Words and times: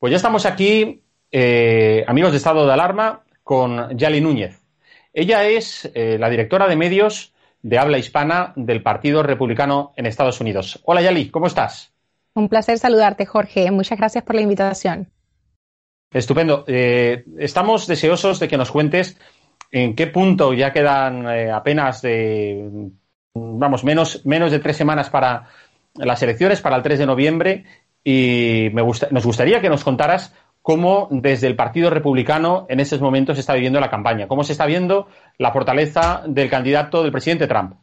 Pues 0.00 0.12
ya 0.12 0.16
estamos 0.16 0.46
aquí, 0.46 1.02
eh, 1.30 2.04
amigos 2.06 2.30
de 2.30 2.38
Estado 2.38 2.66
de 2.66 2.72
Alarma, 2.72 3.22
con 3.44 3.98
Yali 3.98 4.22
Núñez. 4.22 4.58
Ella 5.12 5.44
es 5.44 5.92
eh, 5.94 6.16
la 6.18 6.30
directora 6.30 6.66
de 6.68 6.76
medios 6.76 7.34
de 7.60 7.78
habla 7.78 7.98
hispana 7.98 8.54
del 8.56 8.82
Partido 8.82 9.22
Republicano 9.22 9.92
en 9.96 10.06
Estados 10.06 10.40
Unidos. 10.40 10.80
Hola 10.86 11.02
Yali, 11.02 11.28
¿cómo 11.28 11.48
estás? 11.48 11.92
Un 12.32 12.48
placer 12.48 12.78
saludarte, 12.78 13.26
Jorge. 13.26 13.70
Muchas 13.70 13.98
gracias 13.98 14.24
por 14.24 14.36
la 14.36 14.40
invitación. 14.40 15.10
Estupendo. 16.10 16.64
Eh, 16.66 17.26
estamos 17.38 17.86
deseosos 17.86 18.40
de 18.40 18.48
que 18.48 18.56
nos 18.56 18.70
cuentes 18.70 19.18
en 19.70 19.94
qué 19.94 20.06
punto 20.06 20.54
ya 20.54 20.72
quedan 20.72 21.26
apenas 21.52 22.00
de, 22.00 22.90
vamos, 23.34 23.84
menos, 23.84 24.24
menos 24.24 24.50
de 24.50 24.60
tres 24.60 24.78
semanas 24.78 25.10
para 25.10 25.46
las 25.94 26.22
elecciones, 26.22 26.60
para 26.60 26.76
el 26.76 26.82
3 26.82 27.00
de 27.00 27.06
noviembre, 27.06 27.64
y 28.04 28.68
me 28.72 28.82
nos 28.82 29.26
gustaría 29.26 29.60
que 29.60 29.68
nos 29.68 29.84
contaras 29.84 30.34
cómo 30.62 31.08
desde 31.10 31.46
el 31.46 31.56
Partido 31.56 31.90
Republicano 31.90 32.66
en 32.68 32.80
esos 32.80 33.00
momentos 33.00 33.36
se 33.36 33.40
está 33.40 33.54
viviendo 33.54 33.80
la 33.80 33.90
campaña, 33.90 34.28
cómo 34.28 34.44
se 34.44 34.52
está 34.52 34.66
viendo 34.66 35.08
la 35.38 35.52
fortaleza 35.52 36.22
del 36.26 36.50
candidato 36.50 37.02
del 37.02 37.12
presidente 37.12 37.46
Trump. 37.46 37.74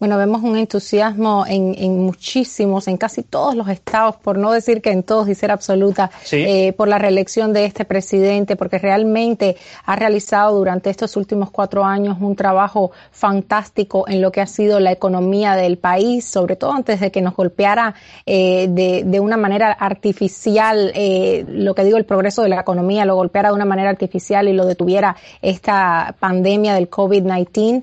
Bueno, 0.00 0.16
vemos 0.16 0.44
un 0.44 0.56
entusiasmo 0.56 1.44
en, 1.48 1.98
muchísimos, 1.98 2.86
en 2.86 2.96
casi 2.96 3.24
todos 3.24 3.56
los 3.56 3.66
estados, 3.66 4.14
por 4.14 4.38
no 4.38 4.52
decir 4.52 4.80
que 4.80 4.92
en 4.92 5.02
todos 5.02 5.28
y 5.28 5.34
ser 5.34 5.50
absoluta, 5.50 6.12
eh, 6.30 6.72
por 6.74 6.86
la 6.86 6.98
reelección 6.98 7.52
de 7.52 7.64
este 7.64 7.84
presidente, 7.84 8.54
porque 8.54 8.78
realmente 8.78 9.56
ha 9.84 9.96
realizado 9.96 10.56
durante 10.56 10.88
estos 10.90 11.16
últimos 11.16 11.50
cuatro 11.50 11.84
años 11.84 12.18
un 12.20 12.36
trabajo 12.36 12.92
fantástico 13.10 14.04
en 14.06 14.22
lo 14.22 14.30
que 14.30 14.40
ha 14.40 14.46
sido 14.46 14.78
la 14.78 14.92
economía 14.92 15.56
del 15.56 15.78
país, 15.78 16.24
sobre 16.24 16.54
todo 16.54 16.74
antes 16.74 17.00
de 17.00 17.10
que 17.10 17.20
nos 17.20 17.34
golpeara 17.34 17.96
eh, 18.24 18.68
de, 18.70 19.18
una 19.18 19.36
manera 19.36 19.72
artificial, 19.72 20.92
eh, 20.94 21.44
lo 21.48 21.74
que 21.74 21.82
digo, 21.82 21.96
el 21.96 22.04
progreso 22.04 22.44
de 22.44 22.50
la 22.50 22.60
economía, 22.60 23.04
lo 23.04 23.16
golpeara 23.16 23.48
de 23.48 23.56
una 23.56 23.64
manera 23.64 23.90
artificial 23.90 24.46
y 24.46 24.52
lo 24.52 24.64
detuviera 24.64 25.16
esta 25.42 26.14
pandemia 26.20 26.74
del 26.74 26.88
COVID-19. 26.88 27.82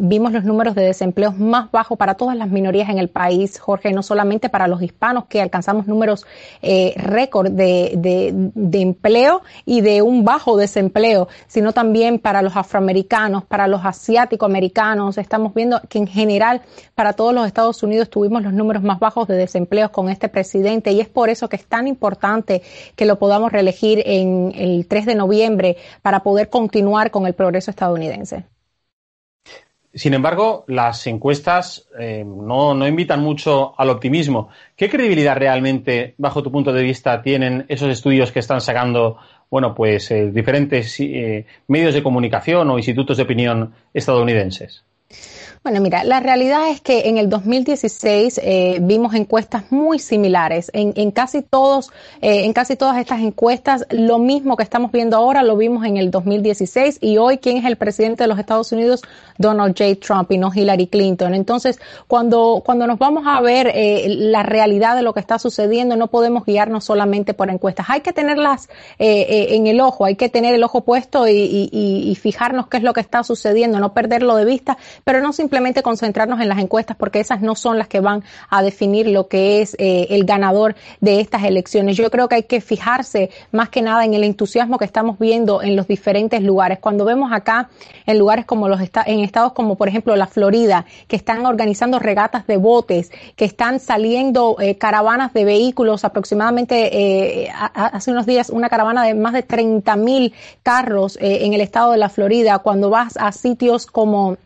vimos 0.00 0.32
los 0.32 0.44
números 0.44 0.74
de 0.74 0.84
desempleo 0.84 1.09
empleos 1.10 1.36
más 1.38 1.70
bajos 1.70 1.98
para 1.98 2.14
todas 2.14 2.36
las 2.36 2.48
minorías 2.50 2.88
en 2.88 2.98
el 2.98 3.08
país, 3.08 3.58
Jorge, 3.58 3.92
no 3.92 4.02
solamente 4.02 4.48
para 4.48 4.68
los 4.68 4.80
hispanos, 4.80 5.24
que 5.26 5.40
alcanzamos 5.40 5.86
números 5.86 6.24
eh, 6.62 6.94
récord 6.96 7.50
de, 7.50 8.50
empleo 8.72 9.42
y 9.66 9.80
de 9.80 10.02
un 10.02 10.24
bajo 10.24 10.56
desempleo, 10.56 11.28
sino 11.48 11.72
también 11.72 12.18
para 12.18 12.42
los 12.42 12.56
afroamericanos, 12.56 13.44
para 13.44 13.66
los 13.66 13.84
asiáticos 13.84 14.48
americanos. 14.48 15.18
Estamos 15.18 15.52
viendo 15.52 15.80
que 15.88 15.98
en 15.98 16.06
general 16.06 16.62
para 16.94 17.12
todos 17.12 17.34
los 17.34 17.46
Estados 17.46 17.82
Unidos 17.82 18.08
tuvimos 18.08 18.42
los 18.42 18.52
números 18.52 18.82
más 18.82 19.00
bajos 19.00 19.26
de 19.26 19.36
desempleo 19.36 19.90
con 19.90 20.08
este 20.08 20.28
presidente 20.28 20.92
y 20.92 21.00
es 21.00 21.08
por 21.08 21.28
eso 21.28 21.48
que 21.48 21.56
es 21.56 21.66
tan 21.66 21.88
importante 21.88 22.62
que 22.94 23.04
lo 23.04 23.18
podamos 23.18 23.50
reelegir 23.52 24.02
en 24.06 24.52
el 24.54 24.86
3 24.86 25.06
de 25.06 25.14
noviembre 25.16 25.76
para 26.02 26.22
poder 26.22 26.48
continuar 26.48 27.10
con 27.10 27.26
el 27.26 27.34
progreso 27.34 27.70
estadounidense. 27.70 28.44
Sin 29.92 30.14
embargo, 30.14 30.64
las 30.68 31.06
encuestas 31.08 31.88
eh, 31.98 32.24
no, 32.24 32.74
no, 32.74 32.86
invitan 32.86 33.20
mucho 33.20 33.74
al 33.76 33.90
optimismo. 33.90 34.48
¿Qué 34.76 34.88
credibilidad 34.88 35.36
realmente, 35.36 36.14
bajo 36.16 36.42
tu 36.42 36.52
punto 36.52 36.72
de 36.72 36.82
vista, 36.82 37.22
tienen 37.22 37.64
esos 37.68 37.90
estudios 37.90 38.30
que 38.30 38.38
están 38.38 38.60
sacando, 38.60 39.18
bueno, 39.50 39.74
pues 39.74 40.10
eh, 40.12 40.30
diferentes 40.30 41.00
eh, 41.00 41.44
medios 41.66 41.94
de 41.94 42.02
comunicación 42.04 42.70
o 42.70 42.78
institutos 42.78 43.16
de 43.16 43.24
opinión 43.24 43.74
estadounidenses? 43.92 44.84
Bueno, 45.62 45.82
mira, 45.82 46.04
la 46.04 46.20
realidad 46.20 46.70
es 46.70 46.80
que 46.80 47.08
en 47.08 47.18
el 47.18 47.28
2016 47.28 48.40
eh, 48.42 48.78
vimos 48.80 49.14
encuestas 49.14 49.70
muy 49.70 49.98
similares. 49.98 50.70
En, 50.72 50.94
en 50.96 51.10
casi 51.10 51.42
todos, 51.42 51.90
eh, 52.22 52.44
en 52.44 52.54
casi 52.54 52.76
todas 52.76 52.96
estas 52.96 53.20
encuestas, 53.20 53.84
lo 53.90 54.18
mismo 54.18 54.56
que 54.56 54.62
estamos 54.62 54.90
viendo 54.90 55.18
ahora 55.18 55.42
lo 55.42 55.58
vimos 55.58 55.84
en 55.84 55.98
el 55.98 56.10
2016 56.10 56.98
y 57.02 57.18
hoy 57.18 57.38
quién 57.38 57.58
es 57.58 57.66
el 57.66 57.76
presidente 57.76 58.24
de 58.24 58.28
los 58.28 58.38
Estados 58.38 58.72
Unidos, 58.72 59.02
Donald 59.36 59.76
J. 59.76 59.96
Trump 59.96 60.32
y 60.32 60.38
no 60.38 60.50
Hillary 60.54 60.86
Clinton. 60.86 61.34
Entonces, 61.34 61.78
cuando 62.06 62.62
cuando 62.64 62.86
nos 62.86 62.98
vamos 62.98 63.24
a 63.26 63.40
ver 63.40 63.70
eh, 63.74 64.06
la 64.08 64.42
realidad 64.42 64.96
de 64.96 65.02
lo 65.02 65.12
que 65.12 65.20
está 65.20 65.38
sucediendo, 65.38 65.96
no 65.96 66.08
podemos 66.08 66.44
guiarnos 66.44 66.84
solamente 66.84 67.34
por 67.34 67.50
encuestas. 67.50 67.86
Hay 67.88 68.00
que 68.00 68.12
tenerlas 68.12 68.68
eh, 68.98 69.26
eh, 69.28 69.56
en 69.56 69.66
el 69.66 69.80
ojo, 69.80 70.04
hay 70.04 70.16
que 70.16 70.28
tener 70.28 70.54
el 70.54 70.62
ojo 70.62 70.82
puesto 70.82 71.26
y, 71.28 72.16
fijarnos 72.20 72.68
qué 72.68 72.76
es 72.76 72.82
lo 72.82 72.92
que 72.92 73.00
está 73.00 73.24
sucediendo, 73.24 73.78
no 73.78 73.94
perderlo 73.94 74.36
de 74.36 74.44
vista, 74.44 74.76
pero 75.04 75.20
no 75.20 75.32
simplemente 75.32 75.82
concentrarnos 75.82 76.40
en 76.40 76.48
las 76.48 76.58
encuestas 76.58 76.96
porque 76.96 77.20
esas 77.20 77.40
no 77.40 77.54
son 77.54 77.78
las 77.78 77.88
que 77.88 78.00
van 78.00 78.24
a 78.48 78.62
definir 78.62 79.08
lo 79.08 79.28
que 79.28 79.62
es 79.62 79.74
eh, 79.78 80.08
el 80.10 80.24
ganador 80.24 80.74
de 81.00 81.20
estas 81.20 81.44
elecciones. 81.44 81.96
Yo 81.96 82.10
creo 82.10 82.28
que 82.28 82.36
hay 82.36 82.42
que 82.44 82.60
fijarse 82.60 83.30
más 83.52 83.68
que 83.68 83.82
nada 83.82 84.04
en 84.04 84.14
el 84.14 84.24
entusiasmo 84.24 84.78
que 84.78 84.84
estamos 84.84 85.18
viendo 85.18 85.62
en 85.62 85.76
los 85.76 85.86
diferentes 85.86 86.42
lugares. 86.42 86.78
Cuando 86.78 87.04
vemos 87.04 87.32
acá 87.32 87.68
en 88.06 88.18
lugares 88.18 88.44
como 88.44 88.68
los 88.68 88.80
en 88.80 89.20
estados 89.20 89.52
como 89.52 89.76
por 89.76 89.88
ejemplo 89.88 90.16
la 90.16 90.26
Florida, 90.26 90.86
que 91.08 91.16
están 91.16 91.46
organizando 91.46 91.98
regatas 91.98 92.46
de 92.46 92.56
botes, 92.56 93.10
que 93.36 93.44
están 93.44 93.80
saliendo 93.80 94.56
eh, 94.60 94.76
caravanas 94.76 95.32
de 95.32 95.44
vehículos, 95.44 96.04
aproximadamente 96.04 97.44
eh, 97.44 97.50
hace 97.74 98.10
unos 98.10 98.26
días 98.26 98.50
una 98.50 98.68
caravana 98.68 99.04
de 99.04 99.14
más 99.14 99.32
de 99.32 99.42
30 99.42 99.96
mil 99.96 100.34
carros 100.62 101.16
eh, 101.20 101.44
en 101.44 101.54
el 101.54 101.60
estado 101.60 101.92
de 101.92 101.98
la 101.98 102.08
Florida. 102.08 102.58
Cuando 102.60 102.90
vas 102.90 103.16
a 103.16 103.32
sitios 103.32 103.86
como 103.86 104.36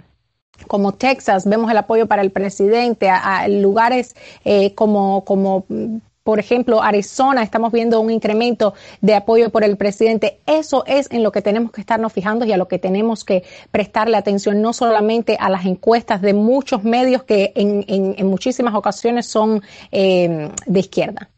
como 0.67 0.93
Texas, 0.93 1.47
vemos 1.47 1.71
el 1.71 1.77
apoyo 1.77 2.07
para 2.07 2.23
el 2.23 2.31
presidente, 2.31 3.09
a, 3.11 3.47
lugares 3.49 4.15
eh, 4.45 4.75
como, 4.75 5.25
como 5.25 5.67
por 6.25 6.39
ejemplo, 6.39 6.83
Arizona, 6.83 7.43
estamos 7.43 7.71
viendo 7.71 8.01
un 8.01 8.11
incremento 8.11 8.73
de 9.03 9.15
apoyo 9.15 9.51
por 9.51 9.63
el 9.63 9.77
presidente. 9.77 10.41
Eso 10.47 10.83
es 10.87 11.11
en 11.13 11.23
lo 11.23 11.31
que 11.33 11.43
tenemos 11.43 11.71
que 11.71 11.83
estarnos 11.83 12.15
fijando 12.15 12.47
y 12.47 12.53
a 12.53 12.57
lo 12.57 12.67
que 12.67 12.79
tenemos 12.79 13.25
que 13.25 13.45
prestarle 13.71 14.17
atención, 14.17 14.63
no 14.63 14.73
solamente 14.73 15.37
a 15.39 15.51
las 15.51 15.67
encuestas 15.67 16.23
de 16.23 16.33
muchos 16.33 16.83
medios 16.83 17.25
que 17.25 17.53
en, 17.55 18.27
muchísimas 18.27 18.75
ocasiones 18.75 19.27
son 19.27 19.63
eh, 19.93 20.49
de 20.65 20.81
izquierda. 20.81 21.29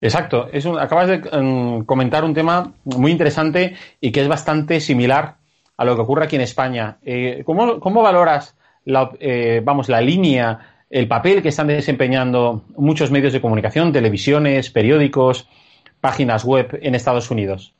Exacto. 0.00 0.48
Es 0.52 0.66
acabas 0.66 1.08
de 1.08 1.38
um, 1.38 1.84
comentar 1.84 2.24
un 2.24 2.34
tema 2.34 2.74
muy 2.84 3.12
interesante 3.12 3.76
y 4.00 4.10
que 4.10 4.22
es 4.22 4.28
bastante 4.28 4.80
similar 4.80 5.36
a 5.76 5.84
lo 5.84 5.94
que 5.94 6.02
ocurre 6.02 6.24
aquí 6.24 6.36
en 6.36 6.42
España. 6.42 6.98
Eh, 7.02 7.42
¿cómo, 7.44 7.80
¿cómo, 7.80 8.02
valoras 8.02 8.56
la, 8.84 9.10
eh, 9.20 9.60
vamos, 9.64 9.88
la 9.88 10.00
línea, 10.00 10.84
el 10.90 11.08
papel 11.08 11.42
que 11.42 11.48
están 11.48 11.66
desempeñando 11.66 12.64
muchos 12.76 13.10
medios 13.10 13.32
de 13.32 13.40
comunicación, 13.40 13.92
televisiones, 13.92 14.70
periódicos, 14.70 15.48
páginas 16.00 16.44
web 16.44 16.78
en 16.82 16.94
Estados 16.94 17.30
Unidos? 17.30 17.74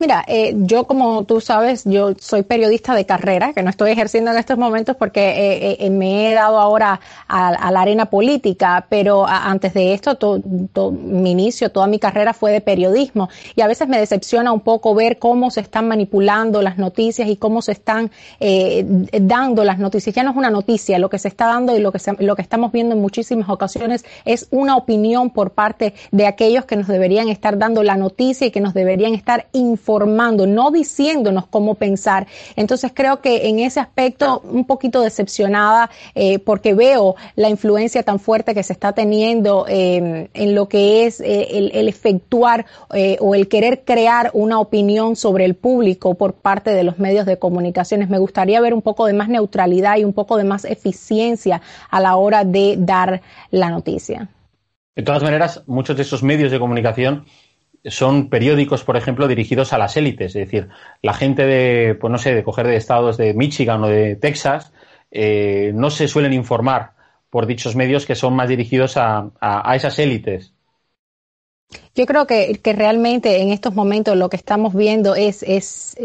Mira, 0.00 0.24
eh, 0.28 0.54
yo 0.58 0.84
como 0.84 1.24
tú 1.24 1.40
sabes, 1.40 1.82
yo 1.84 2.12
soy 2.20 2.44
periodista 2.44 2.94
de 2.94 3.04
carrera, 3.04 3.52
que 3.52 3.64
no 3.64 3.70
estoy 3.70 3.90
ejerciendo 3.90 4.30
en 4.30 4.38
estos 4.38 4.56
momentos 4.56 4.94
porque 4.94 5.30
eh, 5.30 5.76
eh, 5.80 5.90
me 5.90 6.30
he 6.30 6.34
dado 6.34 6.60
ahora 6.60 7.00
a, 7.26 7.72
la 7.72 7.80
arena 7.80 8.06
política, 8.06 8.86
pero 8.88 9.26
antes 9.26 9.74
de 9.74 9.94
esto, 9.94 10.14
to, 10.14 10.40
to, 10.72 10.92
mi 10.92 11.32
inicio, 11.32 11.72
toda 11.72 11.88
mi 11.88 11.98
carrera 11.98 12.32
fue 12.32 12.52
de 12.52 12.60
periodismo 12.60 13.28
y 13.56 13.62
a 13.62 13.66
veces 13.66 13.88
me 13.88 13.98
decepciona 13.98 14.52
un 14.52 14.60
poco 14.60 14.94
ver 14.94 15.18
cómo 15.18 15.50
se 15.50 15.62
están 15.62 15.88
manipulando 15.88 16.62
las 16.62 16.78
noticias 16.78 17.28
y 17.28 17.34
cómo 17.34 17.60
se 17.60 17.72
están 17.72 18.12
eh, 18.38 18.84
dando 19.20 19.64
las 19.64 19.80
noticias. 19.80 20.14
Ya 20.14 20.22
no 20.22 20.30
es 20.30 20.36
una 20.36 20.50
noticia, 20.50 21.00
lo 21.00 21.10
que 21.10 21.18
se 21.18 21.26
está 21.26 21.46
dando 21.46 21.76
y 21.76 21.80
lo 21.80 21.90
que, 21.90 21.98
lo 22.20 22.36
que 22.36 22.42
estamos 22.42 22.70
viendo 22.70 22.94
en 22.94 23.00
muchísimas 23.00 23.48
ocasiones 23.48 24.04
es 24.24 24.46
una 24.52 24.76
opinión 24.76 25.30
por 25.30 25.50
parte 25.50 25.94
de 26.12 26.28
aquellos 26.28 26.66
que 26.66 26.76
nos 26.76 26.86
deberían 26.86 27.28
estar 27.28 27.58
dando 27.58 27.82
la 27.82 27.96
noticia 27.96 28.46
y 28.46 28.52
que 28.52 28.60
nos 28.60 28.74
deberían 28.74 29.14
estar 29.14 29.48
informando 29.52 29.87
formando, 29.88 30.46
no 30.46 30.70
diciéndonos 30.70 31.46
cómo 31.46 31.74
pensar. 31.74 32.26
Entonces 32.56 32.92
creo 32.94 33.22
que 33.22 33.48
en 33.48 33.58
ese 33.58 33.80
aspecto 33.80 34.42
un 34.44 34.66
poquito 34.66 35.00
decepcionada 35.00 35.88
eh, 36.14 36.38
porque 36.40 36.74
veo 36.74 37.16
la 37.36 37.48
influencia 37.48 38.02
tan 38.02 38.18
fuerte 38.20 38.54
que 38.54 38.62
se 38.62 38.74
está 38.74 38.92
teniendo 38.92 39.64
eh, 39.66 40.28
en 40.34 40.54
lo 40.54 40.68
que 40.68 41.06
es 41.06 41.22
eh, 41.22 41.56
el, 41.56 41.70
el, 41.72 41.88
efectuar 41.88 42.66
eh, 42.92 43.16
o 43.20 43.34
el 43.34 43.48
querer 43.48 43.84
crear 43.86 44.30
una 44.34 44.60
opinión 44.60 45.16
sobre 45.16 45.46
el 45.46 45.54
público 45.54 46.16
por 46.16 46.34
parte 46.34 46.72
de 46.72 46.84
los 46.84 46.98
medios 46.98 47.24
de 47.24 47.38
comunicaciones. 47.38 48.10
Me 48.10 48.18
gustaría 48.18 48.60
ver 48.60 48.74
un 48.74 48.82
poco 48.82 49.06
de 49.06 49.14
más 49.14 49.30
neutralidad 49.30 49.96
y 49.96 50.04
un 50.04 50.12
poco 50.12 50.36
de 50.36 50.44
más 50.44 50.66
eficiencia 50.66 51.62
a 51.88 51.98
la 51.98 52.16
hora 52.16 52.44
de 52.44 52.76
dar 52.78 53.22
la 53.50 53.70
noticia. 53.70 54.28
De 54.94 55.02
todas 55.02 55.22
maneras, 55.22 55.62
muchos 55.66 55.96
de 55.96 56.02
esos 56.02 56.22
medios 56.22 56.50
de 56.50 56.58
comunicación 56.58 57.24
son 57.90 58.28
periódicos, 58.28 58.84
por 58.84 58.96
ejemplo, 58.96 59.28
dirigidos 59.28 59.72
a 59.72 59.78
las 59.78 59.96
élites, 59.96 60.34
es 60.36 60.46
decir, 60.46 60.68
la 61.02 61.14
gente 61.14 61.44
de, 61.44 61.94
pues 61.94 62.10
no 62.10 62.18
sé, 62.18 62.34
de 62.34 62.42
coger 62.42 62.66
de 62.66 62.76
estados 62.76 63.16
de 63.16 63.34
Michigan 63.34 63.82
o 63.84 63.88
de 63.88 64.16
Texas, 64.16 64.72
eh, 65.10 65.72
no 65.74 65.90
se 65.90 66.08
suelen 66.08 66.32
informar 66.32 66.92
por 67.30 67.46
dichos 67.46 67.76
medios 67.76 68.06
que 68.06 68.14
son 68.14 68.34
más 68.34 68.48
dirigidos 68.48 68.96
a, 68.96 69.30
a, 69.40 69.70
a 69.70 69.76
esas 69.76 69.98
élites. 69.98 70.54
Yo 71.94 72.06
creo 72.06 72.26
que, 72.26 72.60
que, 72.62 72.72
realmente 72.72 73.42
en 73.42 73.50
estos 73.50 73.74
momentos 73.74 74.16
lo 74.16 74.30
que 74.30 74.36
estamos 74.36 74.74
viendo 74.74 75.14
es, 75.14 75.42
es 75.42 75.96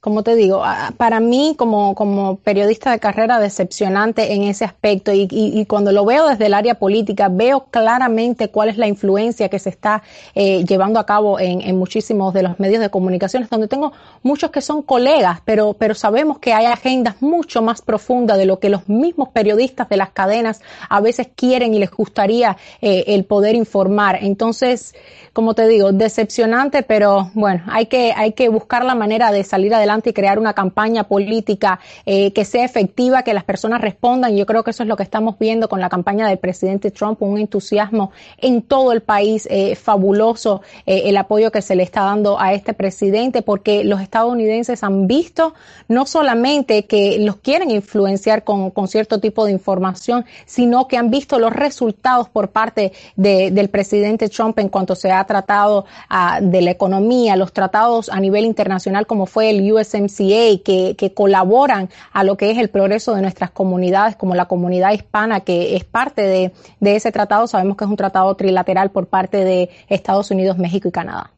como 0.00 0.22
te 0.22 0.34
digo, 0.34 0.62
para 0.96 1.20
mí 1.20 1.54
como, 1.58 1.94
como 1.94 2.36
periodista 2.36 2.90
de 2.90 2.98
carrera 2.98 3.38
decepcionante 3.38 4.32
en 4.32 4.44
ese 4.44 4.64
aspecto 4.64 5.12
y, 5.12 5.28
y, 5.30 5.60
y, 5.60 5.66
cuando 5.66 5.92
lo 5.92 6.06
veo 6.06 6.26
desde 6.26 6.46
el 6.46 6.54
área 6.54 6.76
política 6.76 7.28
veo 7.28 7.66
claramente 7.70 8.48
cuál 8.48 8.70
es 8.70 8.78
la 8.78 8.86
influencia 8.86 9.50
que 9.50 9.58
se 9.58 9.68
está 9.68 10.02
eh, 10.34 10.64
llevando 10.64 10.98
a 11.00 11.04
cabo 11.04 11.38
en, 11.38 11.60
en, 11.60 11.76
muchísimos 11.76 12.32
de 12.32 12.42
los 12.42 12.58
medios 12.58 12.80
de 12.80 12.88
comunicaciones, 12.88 13.50
donde 13.50 13.68
tengo 13.68 13.92
muchos 14.22 14.50
que 14.50 14.62
son 14.62 14.80
colegas, 14.80 15.40
pero, 15.44 15.74
pero 15.74 15.94
sabemos 15.94 16.38
que 16.38 16.54
hay 16.54 16.64
agendas 16.64 17.20
mucho 17.20 17.60
más 17.60 17.82
profundas 17.82 18.38
de 18.38 18.46
lo 18.46 18.58
que 18.58 18.70
los 18.70 18.88
mismos 18.88 19.28
periodistas 19.28 19.90
de 19.90 19.98
las 19.98 20.10
cadenas 20.10 20.62
a 20.88 21.02
veces 21.02 21.28
quieren 21.34 21.74
y 21.74 21.78
les 21.78 21.90
gustaría 21.90 22.56
eh, 22.80 23.04
el 23.08 23.24
poder 23.24 23.54
informar. 23.54 24.18
Entonces, 24.22 24.94
como 25.34 25.52
te 25.52 25.68
digo, 25.68 25.92
decepcionante, 25.92 26.82
pero 26.82 27.30
bueno, 27.34 27.64
hay 27.68 27.84
que, 27.84 28.14
hay 28.16 28.32
que 28.32 28.48
buscar 28.48 28.82
la 28.82 28.94
manera 28.94 29.30
de 29.30 29.44
salir 29.44 29.74
adelante 29.74 29.89
y 29.98 30.12
crear 30.12 30.38
una 30.38 30.54
campaña 30.54 31.04
política 31.04 31.80
eh, 32.06 32.32
que 32.32 32.44
sea 32.44 32.64
efectiva, 32.64 33.22
que 33.22 33.34
las 33.34 33.44
personas 33.44 33.80
respondan. 33.80 34.36
Yo 34.36 34.46
creo 34.46 34.62
que 34.62 34.70
eso 34.70 34.84
es 34.84 34.88
lo 34.88 34.96
que 34.96 35.02
estamos 35.02 35.36
viendo 35.38 35.68
con 35.68 35.80
la 35.80 35.88
campaña 35.88 36.28
del 36.28 36.38
presidente 36.38 36.90
Trump, 36.90 37.20
un 37.22 37.38
entusiasmo 37.38 38.12
en 38.38 38.62
todo 38.62 38.92
el 38.92 39.02
país, 39.02 39.48
eh, 39.50 39.74
fabuloso 39.74 40.62
eh, 40.86 41.02
el 41.06 41.16
apoyo 41.16 41.50
que 41.50 41.60
se 41.60 41.74
le 41.74 41.82
está 41.82 42.02
dando 42.02 42.40
a 42.40 42.52
este 42.52 42.72
presidente, 42.72 43.42
porque 43.42 43.82
los 43.82 44.00
estadounidenses 44.00 44.84
han 44.84 45.08
visto 45.08 45.54
no 45.88 46.06
solamente 46.06 46.84
que 46.86 47.18
los 47.18 47.36
quieren 47.36 47.70
influenciar 47.70 48.44
con, 48.44 48.70
con 48.70 48.86
cierto 48.86 49.18
tipo 49.18 49.44
de 49.44 49.52
información, 49.52 50.24
sino 50.46 50.86
que 50.86 50.96
han 50.96 51.10
visto 51.10 51.38
los 51.38 51.52
resultados 51.52 52.28
por 52.28 52.50
parte 52.50 52.92
de, 53.16 53.50
del 53.50 53.70
presidente 53.70 54.28
Trump 54.28 54.58
en 54.60 54.68
cuanto 54.68 54.94
se 54.94 55.10
ha 55.10 55.24
tratado 55.24 55.84
uh, 56.10 56.44
de 56.44 56.62
la 56.62 56.70
economía, 56.70 57.34
los 57.34 57.52
tratados 57.52 58.08
a 58.08 58.20
nivel 58.20 58.44
internacional 58.44 59.06
como 59.06 59.26
fue 59.26 59.50
el 59.50 59.72
US 59.72 59.79
USMCA 59.80 60.62
que, 60.64 60.94
que, 60.96 61.14
colaboran 61.14 61.88
a 62.12 62.24
lo 62.24 62.36
que 62.36 62.50
es 62.50 62.58
el 62.58 62.70
progreso 62.70 63.14
de 63.14 63.22
nuestras 63.22 63.50
comunidades, 63.50 64.16
como 64.16 64.34
la 64.34 64.46
comunidad 64.46 64.92
hispana 64.92 65.40
que 65.40 65.76
es 65.76 65.84
parte 65.84 66.22
de, 66.22 66.52
de 66.80 66.96
ese 66.96 67.12
tratado. 67.12 67.46
Sabemos 67.46 67.76
que 67.76 67.84
es 67.84 67.90
un 67.90 67.96
tratado 67.96 68.34
trilateral 68.36 68.90
por 68.90 69.08
parte 69.08 69.44
de 69.44 69.70
Estados 69.88 70.30
Unidos, 70.30 70.58
México 70.58 70.88
y 70.88 70.92
Canadá. 70.92 71.32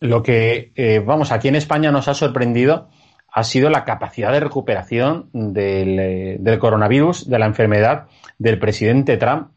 Lo 0.00 0.22
que, 0.22 0.72
eh, 0.76 1.02
vamos, 1.04 1.32
aquí 1.32 1.48
en 1.48 1.56
España 1.56 1.90
nos 1.90 2.08
ha 2.08 2.14
sorprendido 2.14 2.88
ha 3.30 3.44
sido 3.44 3.68
la 3.70 3.84
capacidad 3.84 4.32
de 4.32 4.40
recuperación 4.40 5.28
del, 5.32 5.98
eh, 5.98 6.36
del 6.40 6.58
coronavirus, 6.58 7.28
de 7.28 7.38
la 7.38 7.46
enfermedad 7.46 8.06
del 8.38 8.58
presidente 8.58 9.16
Trump, 9.16 9.50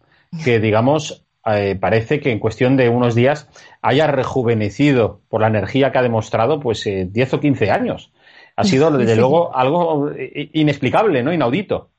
que 0.43 0.59
digamos 0.59 1.20
eh, 1.45 1.75
parece 1.79 2.19
que 2.19 2.31
en 2.31 2.39
cuestión 2.39 2.77
de 2.77 2.89
unos 2.89 3.15
días 3.15 3.49
haya 3.81 4.07
rejuvenecido 4.07 5.21
por 5.29 5.41
la 5.41 5.47
energía 5.47 5.91
que 5.91 5.97
ha 5.97 6.03
demostrado 6.03 6.59
pues 6.59 6.85
eh, 6.87 7.07
10 7.09 7.33
o 7.33 7.39
15 7.39 7.71
años. 7.71 8.11
Ha 8.55 8.63
sido, 8.63 8.91
desde 8.97 9.13
sí. 9.13 9.19
luego, 9.19 9.55
algo 9.55 10.11
inexplicable, 10.53 11.23
¿no? 11.23 11.33
Inaudito. 11.33 11.89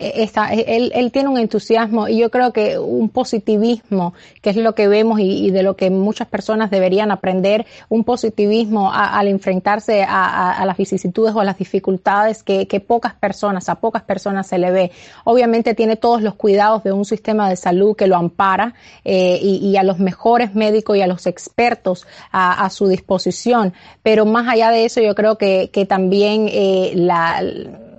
Está, 0.00 0.52
él, 0.52 0.90
él, 0.94 1.12
tiene 1.12 1.28
un 1.28 1.38
entusiasmo 1.38 2.08
y 2.08 2.18
yo 2.18 2.30
creo 2.30 2.52
que 2.52 2.78
un 2.78 3.10
positivismo, 3.10 4.14
que 4.40 4.50
es 4.50 4.56
lo 4.56 4.74
que 4.74 4.88
vemos 4.88 5.20
y, 5.20 5.50
de 5.50 5.62
lo 5.62 5.76
que 5.76 5.90
muchas 5.90 6.26
personas 6.26 6.70
deberían 6.70 7.10
aprender, 7.10 7.66
un 7.88 8.04
positivismo 8.04 8.90
al 8.92 9.28
enfrentarse 9.28 10.04
a, 10.08 10.64
las 10.64 10.76
vicisitudes 10.76 11.34
o 11.34 11.40
a 11.40 11.44
las 11.44 11.58
dificultades 11.58 12.42
que, 12.42 12.84
pocas 12.86 13.14
personas, 13.14 13.68
a 13.68 13.74
pocas 13.74 14.02
personas 14.02 14.46
se 14.46 14.58
le 14.58 14.70
ve. 14.70 14.90
Obviamente 15.24 15.74
tiene 15.74 15.96
todos 15.96 16.22
los 16.22 16.34
cuidados 16.34 16.82
de 16.82 16.92
un 16.92 17.04
sistema 17.04 17.50
de 17.50 17.56
salud 17.56 17.94
que 17.94 18.06
lo 18.06 18.16
ampara 18.16 18.74
eh, 19.04 19.38
y, 19.42 19.76
a 19.76 19.82
los 19.82 19.98
mejores 19.98 20.54
médicos 20.54 20.96
y 20.96 21.02
a 21.02 21.06
los 21.06 21.26
expertos 21.26 22.06
a, 22.32 22.68
su 22.70 22.88
disposición, 22.88 23.74
pero 24.02 24.24
más 24.24 24.48
allá 24.48 24.70
de 24.70 24.84
eso 24.84 25.00
yo 25.00 25.14
creo 25.14 25.36
que, 25.36 25.70
que 25.72 25.86
también 25.86 26.46
eh, 26.48 26.92
la 26.94 27.42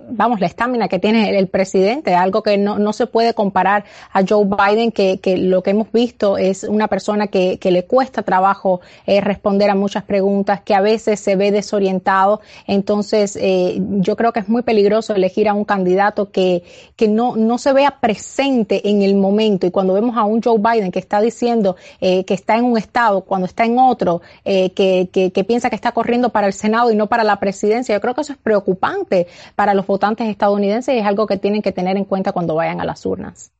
vamos, 0.08 0.40
la 0.40 0.46
estamina 0.46 0.88
que 0.88 0.98
tiene 0.98 1.36
el 1.38 1.48
presidente, 1.48 2.14
algo 2.14 2.42
que 2.42 2.58
no, 2.58 2.78
no 2.78 2.92
se 2.92 3.06
puede 3.06 3.34
comparar 3.34 3.84
a 4.12 4.22
Joe 4.28 4.44
Biden, 4.44 4.92
que, 4.92 5.18
que 5.18 5.36
lo 5.36 5.62
que 5.62 5.70
hemos 5.70 5.90
visto 5.92 6.38
es 6.38 6.64
una 6.64 6.88
persona 6.88 7.28
que, 7.28 7.58
que 7.58 7.70
le 7.70 7.84
cuesta 7.84 8.22
trabajo 8.22 8.80
eh, 9.06 9.20
responder 9.20 9.70
a 9.70 9.74
muchas 9.74 10.04
preguntas, 10.04 10.60
que 10.62 10.74
a 10.74 10.80
veces 10.80 11.20
se 11.20 11.36
ve 11.36 11.50
desorientado. 11.50 12.40
Entonces, 12.66 13.38
eh, 13.40 13.80
yo 13.80 14.16
creo 14.16 14.32
que 14.32 14.40
es 14.40 14.48
muy 14.48 14.62
peligroso 14.62 15.14
elegir 15.14 15.48
a 15.48 15.54
un 15.54 15.64
candidato 15.64 16.30
que, 16.30 16.62
que 16.96 17.08
no, 17.08 17.36
no 17.36 17.58
se 17.58 17.72
vea 17.72 17.98
presente 18.00 18.88
en 18.88 19.02
el 19.02 19.14
momento. 19.16 19.66
Y 19.66 19.70
cuando 19.70 19.94
vemos 19.94 20.16
a 20.16 20.24
un 20.24 20.42
Joe 20.42 20.58
Biden 20.58 20.92
que 20.92 20.98
está 20.98 21.20
diciendo 21.20 21.76
eh, 22.00 22.24
que 22.24 22.34
está 22.34 22.56
en 22.56 22.64
un 22.64 22.76
estado, 22.78 23.22
cuando 23.22 23.46
está 23.46 23.64
en 23.64 23.78
otro, 23.78 24.20
que, 24.44 25.08
que, 25.12 25.32
que 25.32 25.44
piensa 25.44 25.70
que 25.70 25.76
está 25.76 25.92
corriendo 25.92 26.30
para 26.30 26.46
el 26.46 26.52
Senado 26.52 26.90
y 26.90 26.96
no 26.96 27.06
para 27.06 27.24
la 27.24 27.36
presidencia, 27.36 27.94
yo 27.94 28.00
creo 28.00 28.14
que 28.14 28.20
eso 28.22 28.32
es 28.32 28.38
preocupante 28.38 29.26
para 29.54 29.74
los 29.74 29.86
votantes 29.86 30.01
estadounidenses 30.18 30.94
y 30.94 30.98
es 30.98 31.06
algo 31.06 31.26
que 31.26 31.36
tienen 31.36 31.62
que 31.62 31.72
tener 31.72 31.96
en 31.96 32.04
cuenta 32.04 32.32
cuando 32.32 32.54
vayan 32.54 32.80
a 32.80 32.84
las 32.84 33.04
urnas. 33.06 33.52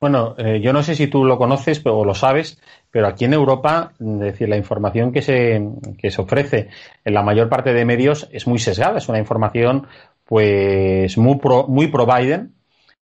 Bueno, 0.00 0.34
eh, 0.36 0.60
yo 0.60 0.72
no 0.72 0.82
sé 0.82 0.96
si 0.96 1.06
tú 1.06 1.24
lo 1.24 1.38
conoces 1.38 1.80
o 1.84 2.04
lo 2.04 2.14
sabes, 2.14 2.60
pero 2.90 3.06
aquí 3.06 3.24
en 3.24 3.34
Europa, 3.34 3.92
es 4.00 4.18
decir, 4.18 4.48
la 4.48 4.56
información 4.56 5.12
que 5.12 5.22
se, 5.22 5.62
que 5.96 6.10
se 6.10 6.20
ofrece 6.20 6.70
en 7.04 7.14
la 7.14 7.22
mayor 7.22 7.48
parte 7.48 7.72
de 7.72 7.84
medios 7.84 8.28
es 8.32 8.48
muy 8.48 8.58
sesgada, 8.58 8.98
es 8.98 9.08
una 9.08 9.20
información 9.20 9.86
pues 10.24 11.16
muy 11.18 11.36
pro, 11.36 11.68
muy 11.68 11.86
pro 11.86 12.04
Biden, 12.04 12.52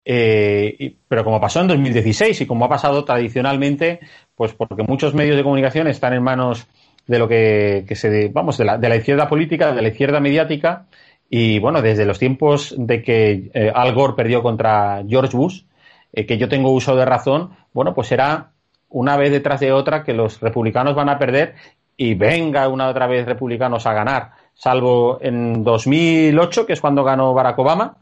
eh, 0.04 0.96
pero 1.06 1.22
como 1.22 1.40
pasó 1.40 1.60
en 1.60 1.68
2016 1.68 2.40
y 2.40 2.46
como 2.46 2.64
ha 2.64 2.68
pasado 2.68 3.04
tradicionalmente, 3.04 4.00
pues 4.34 4.52
porque 4.54 4.82
muchos 4.82 5.14
medios 5.14 5.36
de 5.36 5.44
comunicación 5.44 5.86
están 5.86 6.14
en 6.14 6.24
manos 6.24 6.66
de 7.06 7.18
lo 7.20 7.28
que, 7.28 7.84
que 7.86 7.94
se, 7.94 8.28
vamos, 8.28 8.58
de 8.58 8.64
la, 8.64 8.76
de 8.76 8.88
la 8.88 8.96
izquierda 8.96 9.28
política, 9.28 9.72
de 9.72 9.82
la 9.82 9.88
izquierda 9.88 10.18
mediática, 10.18 10.86
y 11.30 11.58
bueno, 11.58 11.82
desde 11.82 12.06
los 12.06 12.18
tiempos 12.18 12.74
de 12.78 13.02
que 13.02 13.50
eh, 13.52 13.70
Al 13.74 13.94
Gore 13.94 14.14
perdió 14.14 14.42
contra 14.42 15.02
George 15.06 15.36
Bush, 15.36 15.62
eh, 16.12 16.26
que 16.26 16.38
yo 16.38 16.48
tengo 16.48 16.70
uso 16.70 16.96
de 16.96 17.04
razón, 17.04 17.50
bueno, 17.72 17.94
pues 17.94 18.08
será 18.08 18.52
una 18.88 19.16
vez 19.16 19.30
detrás 19.30 19.60
de 19.60 19.72
otra 19.72 20.04
que 20.04 20.14
los 20.14 20.40
republicanos 20.40 20.94
van 20.94 21.10
a 21.10 21.18
perder 21.18 21.54
y 21.96 22.14
venga 22.14 22.68
una 22.68 22.88
otra 22.88 23.06
vez 23.06 23.26
republicanos 23.26 23.86
a 23.86 23.92
ganar, 23.92 24.30
salvo 24.54 25.18
en 25.20 25.64
2008, 25.64 26.64
que 26.64 26.72
es 26.72 26.80
cuando 26.80 27.04
ganó 27.04 27.34
Barack 27.34 27.58
Obama. 27.58 27.96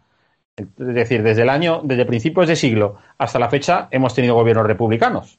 Es 0.56 0.66
decir, 0.76 1.23
desde 1.23 1.42
el 1.42 1.50
año, 1.50 1.80
desde 1.83 2.06
principios 2.06 2.49
de 2.49 2.56
siglo 2.56 2.97
hasta 3.18 3.38
la 3.38 3.50
fecha 3.50 3.88
hemos 3.90 4.14
tenido 4.14 4.35
gobiernos 4.35 4.66
republicanos. 4.66 5.38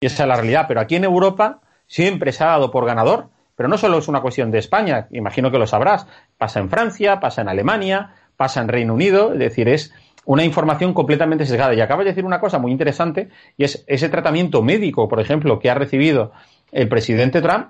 Y 0.00 0.06
esa 0.06 0.24
es 0.24 0.28
la 0.28 0.36
realidad. 0.36 0.64
Pero 0.66 0.80
aquí 0.80 0.96
en 0.96 1.04
Europa 1.04 1.60
siempre 1.86 2.32
se 2.32 2.42
ha 2.42 2.48
dado 2.48 2.70
por 2.70 2.86
ganador 2.86 3.28
pero 3.60 3.68
no 3.68 3.76
solo 3.76 3.98
es 3.98 4.08
una 4.08 4.22
cuestión 4.22 4.50
de 4.50 4.56
España, 4.56 5.06
imagino 5.10 5.50
que 5.50 5.58
lo 5.58 5.66
sabrás. 5.66 6.06
Pasa 6.38 6.60
en 6.60 6.70
Francia, 6.70 7.20
pasa 7.20 7.42
en 7.42 7.48
Alemania, 7.50 8.14
pasa 8.34 8.62
en 8.62 8.68
Reino 8.68 8.94
Unido, 8.94 9.34
es 9.34 9.38
decir, 9.38 9.68
es 9.68 9.92
una 10.24 10.46
información 10.46 10.94
completamente 10.94 11.44
sesgada. 11.44 11.74
Y 11.74 11.80
acabas 11.82 12.06
de 12.06 12.12
decir 12.12 12.24
una 12.24 12.40
cosa 12.40 12.58
muy 12.58 12.72
interesante, 12.72 13.28
y 13.58 13.64
es 13.64 13.84
ese 13.86 14.08
tratamiento 14.08 14.62
médico, 14.62 15.08
por 15.10 15.20
ejemplo, 15.20 15.58
que 15.58 15.68
ha 15.68 15.74
recibido 15.74 16.32
el 16.72 16.88
presidente 16.88 17.42
Trump 17.42 17.66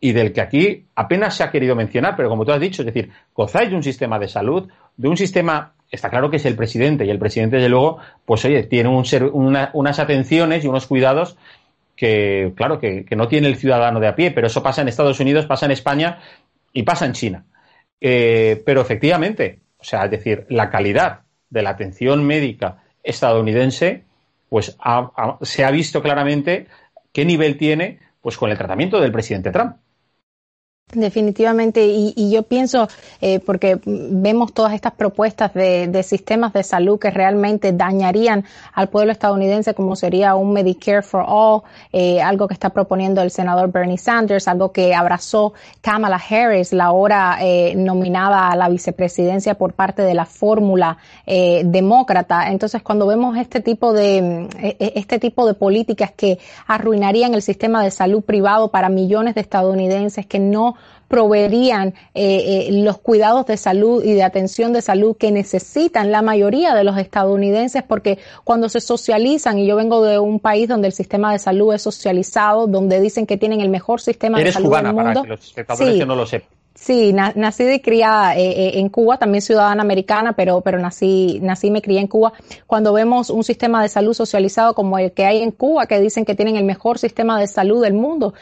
y 0.00 0.12
del 0.12 0.32
que 0.32 0.40
aquí 0.40 0.86
apenas 0.94 1.36
se 1.36 1.44
ha 1.44 1.50
querido 1.50 1.76
mencionar, 1.76 2.16
pero 2.16 2.30
como 2.30 2.46
tú 2.46 2.52
has 2.52 2.60
dicho, 2.60 2.80
es 2.80 2.86
decir, 2.86 3.10
gozáis 3.34 3.68
de 3.68 3.76
un 3.76 3.82
sistema 3.82 4.18
de 4.18 4.28
salud, 4.28 4.70
de 4.96 5.08
un 5.08 5.18
sistema, 5.18 5.74
está 5.90 6.08
claro 6.08 6.30
que 6.30 6.38
es 6.38 6.46
el 6.46 6.56
presidente, 6.56 7.04
y 7.04 7.10
el 7.10 7.18
presidente, 7.18 7.56
desde 7.56 7.68
luego, 7.68 7.98
pues 8.24 8.42
oye, 8.46 8.62
tiene 8.62 8.88
un 8.88 9.04
unas 9.74 9.98
atenciones 9.98 10.64
y 10.64 10.68
unos 10.68 10.86
cuidados 10.86 11.36
que, 11.96 12.52
claro, 12.56 12.78
que, 12.78 13.06
no 13.16 13.28
tiene 13.28 13.48
el 13.48 13.56
ciudadano 13.56 14.00
de 14.00 14.08
a 14.08 14.16
pie, 14.16 14.30
pero 14.30 14.46
eso 14.46 14.62
pasa 14.62 14.82
en 14.82 14.88
Estados 14.88 15.20
Unidos, 15.20 15.46
pasa 15.46 15.66
en 15.66 15.72
España 15.72 16.18
y 16.72 16.82
pasa 16.82 17.06
en 17.06 17.12
China. 17.12 17.44
Eh, 18.00 18.62
pero 18.66 18.80
efectivamente, 18.80 19.60
o 19.78 19.84
sea, 19.84 20.04
es 20.04 20.10
decir, 20.10 20.46
la 20.48 20.70
calidad 20.70 21.20
de 21.50 21.62
la 21.62 21.70
atención 21.70 22.24
médica 22.26 22.82
estadounidense, 23.02 24.04
pues 24.48 24.76
se 25.42 25.64
ha 25.64 25.70
visto 25.70 26.02
claramente 26.02 26.66
qué 27.12 27.24
nivel 27.24 27.56
tiene, 27.56 28.00
pues 28.20 28.36
con 28.36 28.50
el 28.50 28.58
tratamiento 28.58 29.00
del 29.00 29.12
presidente 29.12 29.50
Trump. 29.50 29.76
Definitivamente, 30.92 31.86
y, 31.86 32.30
yo 32.30 32.42
pienso, 32.42 32.88
eh, 33.20 33.40
porque 33.40 33.80
vemos 33.84 34.52
todas 34.52 34.74
estas 34.74 34.92
propuestas 34.92 35.52
de, 35.54 36.02
sistemas 36.04 36.52
de 36.52 36.62
salud 36.62 36.98
que 36.98 37.10
realmente 37.10 37.72
dañarían 37.72 38.44
al 38.72 38.90
pueblo 38.90 39.10
estadounidense, 39.10 39.74
como 39.74 39.96
sería 39.96 40.34
un 40.34 40.52
Medicare 40.52 41.02
for 41.02 41.24
All, 41.26 41.62
eh, 41.92 42.20
algo 42.20 42.46
que 42.46 42.54
está 42.54 42.70
proponiendo 42.70 43.22
el 43.22 43.30
senador 43.30 43.72
Bernie 43.72 43.98
Sanders, 43.98 44.46
algo 44.46 44.72
que 44.72 44.94
abrazó 44.94 45.54
Kamala 45.80 46.20
Harris, 46.30 46.72
la 46.72 46.84
ahora 46.84 47.38
eh, 47.40 47.74
nominada 47.74 48.50
a 48.50 48.56
la 48.56 48.68
vicepresidencia 48.68 49.54
por 49.54 49.72
parte 49.72 50.02
de 50.02 50.14
la 50.14 50.26
fórmula 50.26 50.98
demócrata. 51.26 52.50
Entonces, 52.50 52.82
cuando 52.82 53.06
vemos 53.06 53.36
este 53.36 53.60
tipo 53.60 53.92
de 53.92 54.48
este 54.78 55.18
tipo 55.18 55.46
de 55.46 55.54
políticas 55.54 56.12
que 56.12 56.38
arruinarían 56.66 57.34
el 57.34 57.42
sistema 57.42 57.82
de 57.82 57.90
salud 57.90 58.22
privado 58.22 58.70
para 58.70 58.88
millones 58.88 59.34
de 59.34 59.40
estadounidenses 59.40 60.26
que 60.26 60.38
no 60.38 60.73
proveerían 61.08 61.94
eh, 62.14 62.68
eh, 62.68 62.68
los 62.72 62.98
cuidados 62.98 63.46
de 63.46 63.56
salud 63.56 64.02
y 64.04 64.14
de 64.14 64.22
atención 64.22 64.72
de 64.72 64.82
salud 64.82 65.16
que 65.16 65.30
necesitan 65.30 66.10
la 66.10 66.22
mayoría 66.22 66.74
de 66.74 66.84
los 66.84 66.96
estadounidenses 66.98 67.82
porque 67.82 68.18
cuando 68.42 68.68
se 68.68 68.80
socializan, 68.80 69.58
y 69.58 69.66
yo 69.66 69.76
vengo 69.76 70.04
de 70.04 70.18
un 70.18 70.40
país 70.40 70.68
donde 70.68 70.88
el 70.88 70.92
sistema 70.92 71.32
de 71.32 71.38
salud 71.38 71.74
es 71.74 71.82
socializado, 71.82 72.66
donde 72.66 73.00
dicen 73.00 73.26
que 73.26 73.36
tienen 73.36 73.60
el 73.60 73.68
mejor 73.68 74.00
sistema 74.00 74.38
de 74.38 74.52
salud 74.52 74.74
del 74.74 74.92
mundo. 74.92 75.20
Para 75.22 75.34
los 75.34 75.44
espectadores 75.44 75.98
que 75.98 76.06
no 76.06 76.16
lo 76.16 76.26
sepan. 76.26 76.48
Sí, 76.74 77.12
nacida 77.12 77.72
y 77.72 77.78
criada 77.78 78.36
eh, 78.36 78.80
en 78.80 78.88
Cuba, 78.88 79.16
también 79.16 79.42
ciudadana 79.42 79.82
americana, 79.82 80.32
pero, 80.32 80.60
pero 80.60 80.80
nací, 80.80 81.38
nací 81.40 81.68
y 81.68 81.70
me 81.70 81.80
crié 81.80 82.00
en 82.00 82.08
Cuba. 82.08 82.32
Cuando 82.66 82.92
vemos 82.92 83.30
un 83.30 83.44
sistema 83.44 83.80
de 83.80 83.88
salud 83.88 84.12
socializado 84.12 84.74
como 84.74 84.98
el 84.98 85.12
que 85.12 85.24
hay 85.24 85.40
en 85.40 85.52
Cuba, 85.52 85.86
que 85.86 86.00
dicen 86.00 86.24
que 86.24 86.34
tienen 86.34 86.56
el 86.56 86.64
mejor 86.64 86.98
sistema 86.98 87.38
de 87.38 87.46
salud 87.46 87.80
del 87.80 87.94
mundo, 87.94 88.34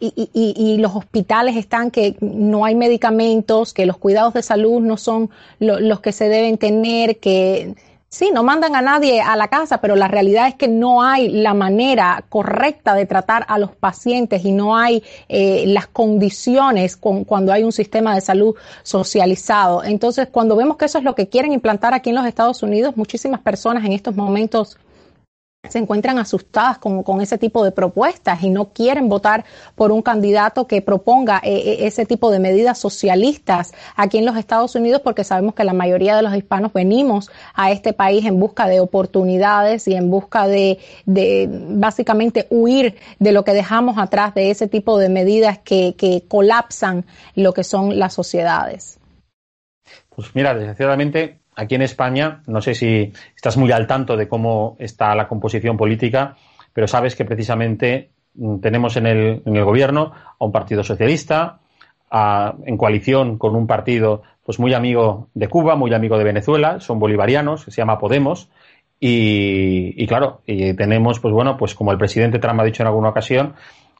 y, 0.00 0.30
y, 0.32 0.54
y, 0.56 0.78
los 0.78 0.94
hospitales 0.94 1.56
están 1.56 1.90
que 1.90 2.16
no 2.20 2.64
hay 2.64 2.74
medicamentos, 2.74 3.72
que 3.72 3.86
los 3.86 3.96
cuidados 3.96 4.34
de 4.34 4.42
salud 4.42 4.80
no 4.80 4.96
son 4.96 5.30
los 5.58 6.00
que 6.00 6.12
se 6.12 6.28
deben 6.28 6.58
tener, 6.58 7.18
que 7.18 7.74
sí, 8.08 8.30
no 8.32 8.42
mandan 8.42 8.74
a 8.76 8.82
nadie 8.82 9.20
a 9.20 9.36
la 9.36 9.48
casa, 9.48 9.78
pero 9.80 9.96
la 9.96 10.08
realidad 10.08 10.48
es 10.48 10.54
que 10.54 10.68
no 10.68 11.02
hay 11.02 11.28
la 11.28 11.54
manera 11.54 12.24
correcta 12.28 12.94
de 12.94 13.06
tratar 13.06 13.44
a 13.48 13.58
los 13.58 13.74
pacientes 13.74 14.44
y 14.44 14.52
no 14.52 14.76
hay 14.76 15.02
eh, 15.28 15.64
las 15.66 15.86
condiciones 15.86 16.96
con, 16.96 17.24
cuando 17.24 17.52
hay 17.52 17.64
un 17.64 17.72
sistema 17.72 18.14
de 18.14 18.20
salud 18.20 18.54
socializado. 18.82 19.84
Entonces, 19.84 20.28
cuando 20.30 20.56
vemos 20.56 20.76
que 20.76 20.86
eso 20.86 20.98
es 20.98 21.04
lo 21.04 21.14
que 21.14 21.28
quieren 21.28 21.52
implantar 21.52 21.94
aquí 21.94 22.10
en 22.10 22.16
los 22.16 22.26
Estados 22.26 22.62
Unidos, 22.62 22.96
muchísimas 22.96 23.40
personas 23.40 23.84
en 23.84 23.92
estos 23.92 24.14
momentos 24.14 24.78
se 25.70 25.78
encuentran 25.78 26.18
asustadas 26.18 26.78
con, 26.78 27.02
con, 27.02 27.20
ese 27.20 27.38
tipo 27.38 27.64
de 27.64 27.72
propuestas 27.72 28.42
y 28.42 28.50
no 28.50 28.70
quieren 28.72 29.08
votar 29.08 29.44
por 29.74 29.92
un 29.92 30.02
candidato 30.02 30.66
que 30.66 30.82
proponga 30.82 31.40
eh, 31.42 31.56
eh, 31.56 31.76
ese 31.86 32.06
tipo 32.06 32.30
de 32.30 32.38
medidas 32.38 32.78
socialistas 32.78 33.72
aquí 33.96 34.18
en 34.18 34.26
los 34.26 34.36
Estados 34.36 34.74
Unidos 34.74 35.00
porque 35.02 35.24
sabemos 35.24 35.54
que 35.54 35.64
la 35.64 35.72
mayoría 35.72 36.16
de 36.16 36.22
los 36.22 36.34
hispanos 36.34 36.72
venimos 36.72 37.30
a 37.54 37.70
este 37.70 37.92
país 37.92 38.24
en 38.24 38.38
busca 38.38 38.66
de 38.66 38.80
oportunidades 38.80 39.88
y 39.88 39.94
en 39.94 40.10
busca 40.10 40.46
de, 40.46 40.78
de 41.04 41.48
básicamente 41.50 42.46
huir 42.50 42.96
de 43.18 43.32
lo 43.32 43.44
que 43.44 43.52
dejamos 43.52 43.98
atrás 43.98 44.34
de 44.34 44.50
ese 44.50 44.68
tipo 44.68 44.98
de 44.98 45.08
medidas 45.08 45.58
que, 45.58 45.94
que 45.96 46.24
colapsan 46.28 47.04
lo 47.34 47.52
que 47.52 47.64
son 47.64 47.98
las 47.98 48.14
sociedades. 48.14 48.98
Pues 50.14 50.34
mira, 50.34 50.54
desgraciadamente 50.54 51.40
aquí 51.56 51.74
en 51.74 51.82
España, 51.82 52.42
no 52.46 52.60
sé 52.60 52.74
si 52.74 53.12
estás 53.34 53.56
muy 53.56 53.72
al 53.72 53.86
tanto 53.86 54.16
de 54.16 54.28
cómo 54.28 54.76
está 54.78 55.14
la 55.14 55.26
composición 55.26 55.76
política, 55.76 56.36
pero 56.72 56.86
sabes 56.86 57.16
que 57.16 57.24
precisamente 57.24 58.10
mm, 58.34 58.58
tenemos 58.58 58.96
en 58.96 59.06
el, 59.06 59.42
en 59.44 59.56
el 59.56 59.64
gobierno 59.64 60.12
a 60.14 60.44
un 60.44 60.52
partido 60.52 60.84
socialista, 60.84 61.60
en 62.64 62.76
coalición 62.76 63.36
con 63.36 63.56
un 63.56 63.66
partido 63.66 64.22
pues 64.44 64.60
muy 64.60 64.72
amigo 64.74 65.28
de 65.34 65.48
Cuba, 65.48 65.74
muy 65.74 65.92
amigo 65.92 66.16
de 66.16 66.24
Venezuela, 66.24 66.78
son 66.78 67.00
bolivarianos, 67.00 67.62
se 67.62 67.72
llama 67.72 67.98
Podemos, 67.98 68.48
y, 69.00 69.92
y, 70.02 70.06
claro, 70.06 70.40
y 70.46 70.72
tenemos, 70.74 71.18
pues 71.18 71.34
bueno, 71.34 71.56
pues 71.56 71.74
como 71.74 71.90
el 71.90 71.98
presidente 71.98 72.38
Trump 72.38 72.60
ha 72.60 72.64
dicho 72.64 72.82
en 72.82 72.86
alguna 72.86 73.08
ocasión, 73.08 73.54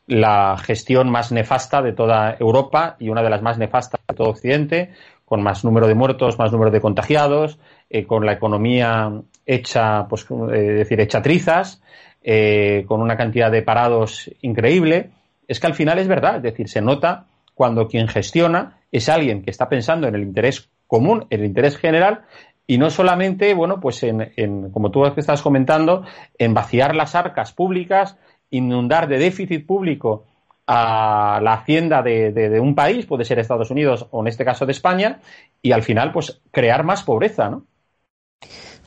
la 0.07 0.57
gestión 0.59 1.11
más 1.11 1.33
nefasta 1.33 1.83
de 1.83 1.93
toda 1.93 2.37
Europa 2.39 2.97
y 3.01 3.09
una 3.09 3.23
de 3.23 3.31
las 3.31 3.43
más 3.43 3.59
nefastas 3.59 4.01
de 4.09 4.15
todo 4.15 4.31
Occidente, 4.31 4.93
con 5.27 5.43
más 5.43 5.65
número 5.65 5.89
de 5.89 5.95
muertos, 5.95 6.39
más 6.39 6.53
número 6.53 6.71
de 6.71 6.81
contagiados, 6.81 7.59
eh, 7.91 8.07
con 8.07 8.25
la 8.25 8.33
economía 8.33 9.13
hecha, 9.45 10.07
pues, 10.09 10.25
eh, 10.31 10.57
decir, 10.57 11.01
hecha 11.01 11.21
trizas, 11.21 11.83
eh, 12.23 12.85
con 12.87 13.03
una 13.03 13.17
cantidad 13.17 13.51
de 13.51 13.63
parados 13.63 14.31
increíble, 14.41 15.11
es 15.47 15.61
que 15.61 15.67
al 15.67 15.75
final 15.75 15.99
es 15.99 16.09
verdad, 16.09 16.37
es 16.37 16.43
decir, 16.43 16.69
se 16.69 16.81
nota 16.81 17.27
cuando 17.55 17.89
quien 17.89 18.09
gestiona 18.09 18.79
es 18.91 19.09
alguien 19.09 19.43
que 19.43 19.51
está 19.51 19.69
pensando 19.69 20.07
en 20.07 20.15
el 20.15 20.23
interés 20.23 20.69
común, 20.87 21.27
en 21.31 21.41
el 21.41 21.47
interés 21.47 21.77
general, 21.77 22.23
y 22.69 22.79
no 22.79 22.91
solamente, 22.91 23.53
bueno, 23.55 23.81
pues 23.81 24.03
en, 24.05 24.33
en 24.37 24.71
como 24.71 24.91
tú 24.91 25.07
estás 25.07 25.43
comentando, 25.43 26.05
en 26.39 26.55
vaciar 26.55 26.95
las 26.95 27.17
arcas 27.17 27.53
públicas, 27.53 28.17
inundar 28.51 29.09
de 29.09 29.19
déficit 29.19 29.67
público 29.67 30.25
a 30.67 31.41
la 31.43 31.55
hacienda 31.55 32.03
de, 32.03 32.59
un 32.61 32.75
país, 32.75 33.07
puede 33.07 33.25
ser 33.25 33.39
Estados 33.39 33.71
Unidos 33.71 34.07
o 34.11 34.21
en 34.21 34.29
este 34.29 34.45
caso 34.45 34.67
de 34.67 34.73
España, 34.73 35.21
y 35.63 35.73
al 35.73 35.83
final, 35.83 36.13
pues 36.13 36.41
crear 36.51 36.85
más 36.85 37.03
pobreza, 37.03 37.51
¿no? 37.51 37.67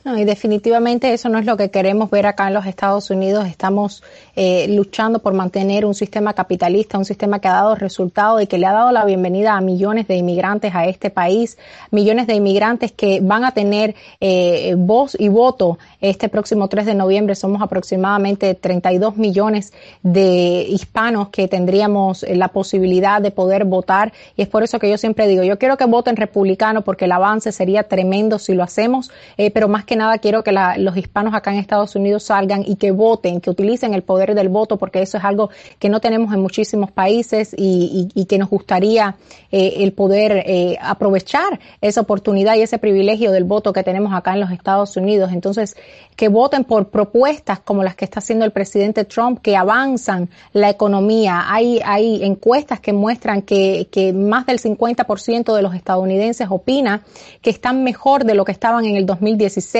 No, 0.02 0.16
y 0.16 0.24
definitivamente 0.24 1.12
eso 1.12 1.28
no 1.28 1.38
es 1.38 1.44
lo 1.44 1.58
que 1.58 1.70
queremos 1.70 2.08
ver 2.08 2.24
acá 2.24 2.48
en 2.48 2.54
los 2.54 2.64
Estados 2.64 3.10
Unidos. 3.10 3.46
Estamos 3.46 4.02
eh, 4.34 4.66
luchando 4.70 5.18
por 5.18 5.34
mantener 5.34 5.84
un 5.84 5.94
sistema 5.94 6.32
capitalista, 6.32 6.96
un 6.96 7.04
sistema 7.04 7.38
que 7.38 7.48
ha 7.48 7.52
dado 7.52 7.74
resultados 7.74 8.42
y 8.42 8.46
que 8.46 8.56
le 8.56 8.64
ha 8.64 8.72
dado 8.72 8.92
la 8.92 9.04
bienvenida 9.04 9.58
a 9.58 9.60
millones 9.60 10.08
de 10.08 10.16
inmigrantes 10.16 10.74
a 10.74 10.86
este 10.86 11.10
país, 11.10 11.58
millones 11.90 12.26
de 12.26 12.34
inmigrantes 12.34 12.92
que 12.92 13.20
van 13.20 13.44
a 13.44 13.52
tener 13.52 13.94
eh, 14.20 14.74
voz 14.78 15.16
y 15.20 15.28
voto 15.28 15.78
este 16.00 16.30
próximo 16.30 16.68
3 16.68 16.86
de 16.86 16.94
noviembre. 16.94 17.34
Somos 17.34 17.60
aproximadamente 17.60 18.54
32 18.54 19.18
millones 19.18 19.74
de 20.02 20.64
hispanos 20.66 21.28
que 21.28 21.46
tendríamos 21.46 22.24
la 22.26 22.48
posibilidad 22.48 23.20
de 23.20 23.32
poder 23.32 23.66
votar 23.66 24.14
y 24.34 24.40
es 24.40 24.48
por 24.48 24.62
eso 24.62 24.78
que 24.78 24.88
yo 24.88 24.96
siempre 24.96 25.28
digo, 25.28 25.42
yo 25.42 25.58
quiero 25.58 25.76
que 25.76 25.84
voten 25.84 26.16
republicano 26.16 26.80
porque 26.80 27.04
el 27.04 27.12
avance 27.12 27.52
sería 27.52 27.82
tremendo 27.82 28.38
si 28.38 28.54
lo 28.54 28.62
hacemos, 28.62 29.10
eh, 29.36 29.50
pero 29.50 29.68
más 29.68 29.84
que 29.90 29.96
nada 29.96 30.18
quiero 30.18 30.44
que 30.44 30.52
los 30.76 30.96
hispanos 30.96 31.34
acá 31.34 31.50
en 31.52 31.58
Estados 31.58 31.96
Unidos 31.96 32.22
salgan 32.22 32.62
y 32.64 32.76
que 32.76 32.92
voten, 32.92 33.40
que 33.40 33.50
utilicen 33.50 33.92
el 33.92 34.04
poder 34.04 34.36
del 34.36 34.48
voto, 34.48 34.76
porque 34.76 35.02
eso 35.02 35.18
es 35.18 35.24
algo 35.24 35.50
que 35.80 35.88
no 35.88 35.98
tenemos 35.98 36.32
en 36.32 36.40
muchísimos 36.40 36.92
países 36.92 37.52
y, 37.58 38.24
que 38.28 38.38
nos 38.38 38.48
gustaría 38.48 39.16
eh, 39.50 39.78
el 39.78 39.92
poder 39.92 40.44
eh, 40.46 40.78
aprovechar 40.80 41.58
esa 41.80 42.02
oportunidad 42.02 42.54
y 42.54 42.62
ese 42.62 42.78
privilegio 42.78 43.32
del 43.32 43.42
voto 43.42 43.72
que 43.72 43.82
tenemos 43.82 44.14
acá 44.14 44.34
en 44.34 44.40
los 44.40 44.52
Estados 44.52 44.96
Unidos. 44.96 45.32
Entonces, 45.32 45.76
que 46.14 46.28
voten 46.28 46.62
por 46.62 46.90
propuestas 46.90 47.58
como 47.58 47.82
las 47.82 47.96
que 47.96 48.04
está 48.04 48.20
haciendo 48.20 48.44
el 48.44 48.52
presidente 48.52 49.04
Trump, 49.04 49.40
que 49.42 49.56
avanzan 49.56 50.30
la 50.52 50.70
economía. 50.70 51.46
Hay, 51.48 51.80
hay 51.84 52.22
encuestas 52.22 52.78
que 52.78 52.92
muestran 52.92 53.42
que, 53.42 53.88
que 53.90 54.12
más 54.12 54.46
del 54.46 54.60
50% 54.60 55.52
de 55.52 55.62
los 55.62 55.74
estadounidenses 55.74 56.46
opina 56.48 57.02
que 57.42 57.50
están 57.50 57.82
mejor 57.82 58.24
de 58.24 58.34
lo 58.34 58.44
que 58.44 58.52
estaban 58.52 58.84
en 58.84 58.94
el 58.94 59.04
2016 59.04 59.79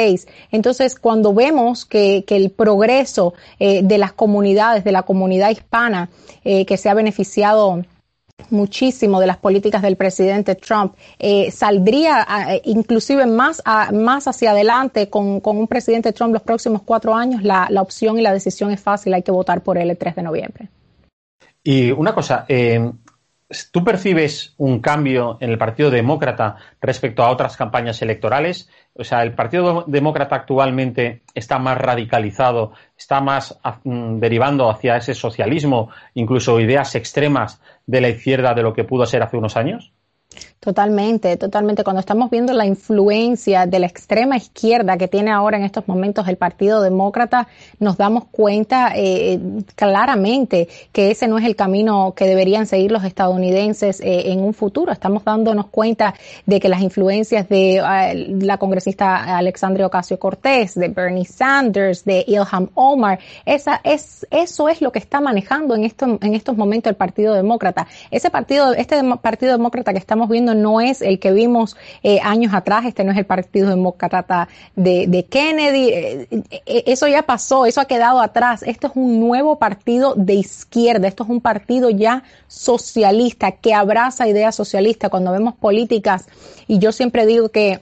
entonces, 0.50 0.98
cuando 0.98 1.32
vemos 1.32 1.84
que, 1.84 2.24
el 2.28 2.50
progreso 2.50 3.34
eh, 3.58 3.82
de 3.82 3.98
las 3.98 4.12
comunidades, 4.12 4.84
de 4.84 4.92
la 4.92 5.02
comunidad 5.02 5.50
hispana, 5.50 6.10
eh, 6.44 6.64
que 6.64 6.76
se 6.76 6.88
ha 6.88 6.94
beneficiado 6.94 7.82
muchísimo 8.48 9.20
de 9.20 9.26
las 9.26 9.36
políticas 9.36 9.82
del 9.82 9.96
presidente 9.96 10.54
Trump, 10.54 10.94
eh, 11.18 11.50
saldría 11.50 12.26
inclusive 12.64 13.26
más, 13.26 13.62
más 13.92 14.26
hacia 14.26 14.52
adelante 14.52 15.10
con, 15.10 15.42
un 15.44 15.68
presidente 15.68 16.12
Trump 16.12 16.32
los 16.32 16.42
próximos 16.42 16.82
cuatro 16.82 17.14
años, 17.14 17.42
la, 17.42 17.68
opción 17.82 18.18
y 18.18 18.22
la 18.22 18.32
decisión 18.32 18.70
es 18.70 18.80
fácil, 18.80 19.12
hay 19.12 19.22
que 19.22 19.30
votar 19.30 19.62
por 19.62 19.76
él 19.76 19.90
el 19.90 19.98
3 19.98 20.16
de 20.16 20.22
noviembre. 20.22 20.68
Y 21.62 21.90
una 21.90 22.14
cosa, 22.14 22.46
¿Tú 23.72 23.82
percibes 23.82 24.54
un 24.58 24.78
cambio 24.80 25.36
en 25.40 25.50
el 25.50 25.58
Partido 25.58 25.90
Demócrata 25.90 26.56
respecto 26.80 27.24
a 27.24 27.30
otras 27.30 27.56
campañas 27.56 28.00
electorales? 28.00 28.70
O 28.94 29.02
sea, 29.02 29.24
¿el 29.24 29.34
Partido 29.34 29.84
Demócrata 29.88 30.36
actualmente 30.36 31.22
está 31.34 31.58
más 31.58 31.76
radicalizado, 31.76 32.72
está 32.96 33.20
más 33.20 33.58
mm, 33.82 34.18
derivando 34.18 34.70
hacia 34.70 34.96
ese 34.96 35.14
socialismo, 35.14 35.90
incluso 36.14 36.60
ideas 36.60 36.94
extremas 36.94 37.60
de 37.86 38.00
la 38.00 38.10
izquierda 38.10 38.54
de 38.54 38.62
lo 38.62 38.72
que 38.72 38.84
pudo 38.84 39.04
ser 39.04 39.22
hace 39.24 39.36
unos 39.36 39.56
años? 39.56 39.92
Totalmente, 40.60 41.38
totalmente. 41.38 41.84
Cuando 41.84 42.00
estamos 42.00 42.28
viendo 42.28 42.52
la 42.52 42.66
influencia 42.66 43.64
de 43.64 43.78
la 43.78 43.86
extrema 43.86 44.36
izquierda 44.36 44.98
que 44.98 45.08
tiene 45.08 45.30
ahora 45.30 45.56
en 45.56 45.64
estos 45.64 45.88
momentos 45.88 46.28
el 46.28 46.36
Partido 46.36 46.82
Demócrata, 46.82 47.48
nos 47.78 47.96
damos 47.96 48.26
cuenta 48.26 48.92
eh, 48.94 49.40
claramente 49.74 50.68
que 50.92 51.12
ese 51.12 51.28
no 51.28 51.38
es 51.38 51.46
el 51.46 51.56
camino 51.56 52.12
que 52.14 52.26
deberían 52.26 52.66
seguir 52.66 52.92
los 52.92 53.04
estadounidenses 53.04 54.00
eh, 54.00 54.32
en 54.32 54.40
un 54.40 54.52
futuro. 54.52 54.92
Estamos 54.92 55.24
dándonos 55.24 55.68
cuenta 55.68 56.12
de 56.44 56.60
que 56.60 56.68
las 56.68 56.82
influencias 56.82 57.48
de 57.48 57.78
eh, 57.78 58.36
la 58.42 58.58
congresista 58.58 59.38
Alexandria 59.38 59.86
Ocasio 59.86 60.18
Cortés, 60.18 60.74
de 60.74 60.88
Bernie 60.88 61.24
Sanders, 61.24 62.04
de 62.04 62.22
Ilham 62.28 62.68
Omar, 62.74 63.18
esa 63.46 63.80
es, 63.82 64.26
eso 64.30 64.68
es 64.68 64.82
lo 64.82 64.92
que 64.92 64.98
está 64.98 65.22
manejando 65.22 65.74
en, 65.74 65.84
esto, 65.84 66.18
en 66.20 66.34
estos 66.34 66.58
momentos 66.58 66.90
el 66.90 66.96
Partido 66.96 67.32
Demócrata. 67.32 67.86
Ese 68.10 68.28
partido, 68.28 68.74
este 68.74 69.02
Partido 69.22 69.52
Demócrata 69.52 69.92
que 69.94 69.98
estamos 69.98 70.28
viendo 70.28 70.49
no 70.54 70.80
es 70.80 71.02
el 71.02 71.18
que 71.18 71.32
vimos 71.32 71.76
eh, 72.02 72.20
años 72.22 72.54
atrás, 72.54 72.84
este 72.86 73.04
no 73.04 73.12
es 73.12 73.18
el 73.18 73.26
Partido 73.26 73.68
Demócrata 73.68 74.48
de, 74.76 75.26
Kennedy, 75.28 75.88
eh, 75.90 76.28
eh, 76.66 76.84
eso 76.86 77.06
ya 77.08 77.22
pasó, 77.22 77.66
eso 77.66 77.80
ha 77.80 77.84
quedado 77.84 78.20
atrás, 78.20 78.62
esto 78.62 78.88
es 78.88 78.92
un 78.94 79.20
nuevo 79.20 79.58
partido 79.58 80.14
de 80.14 80.34
izquierda, 80.34 81.08
esto 81.08 81.24
es 81.24 81.30
un 81.30 81.40
partido 81.40 81.90
ya 81.90 82.22
socialista 82.48 83.52
que 83.52 83.74
abraza 83.74 84.28
ideas 84.28 84.54
socialistas. 84.54 85.10
Cuando 85.10 85.32
vemos 85.32 85.54
políticas 85.54 86.26
y 86.66 86.78
yo 86.78 86.92
siempre 86.92 87.26
digo 87.26 87.48
que 87.48 87.80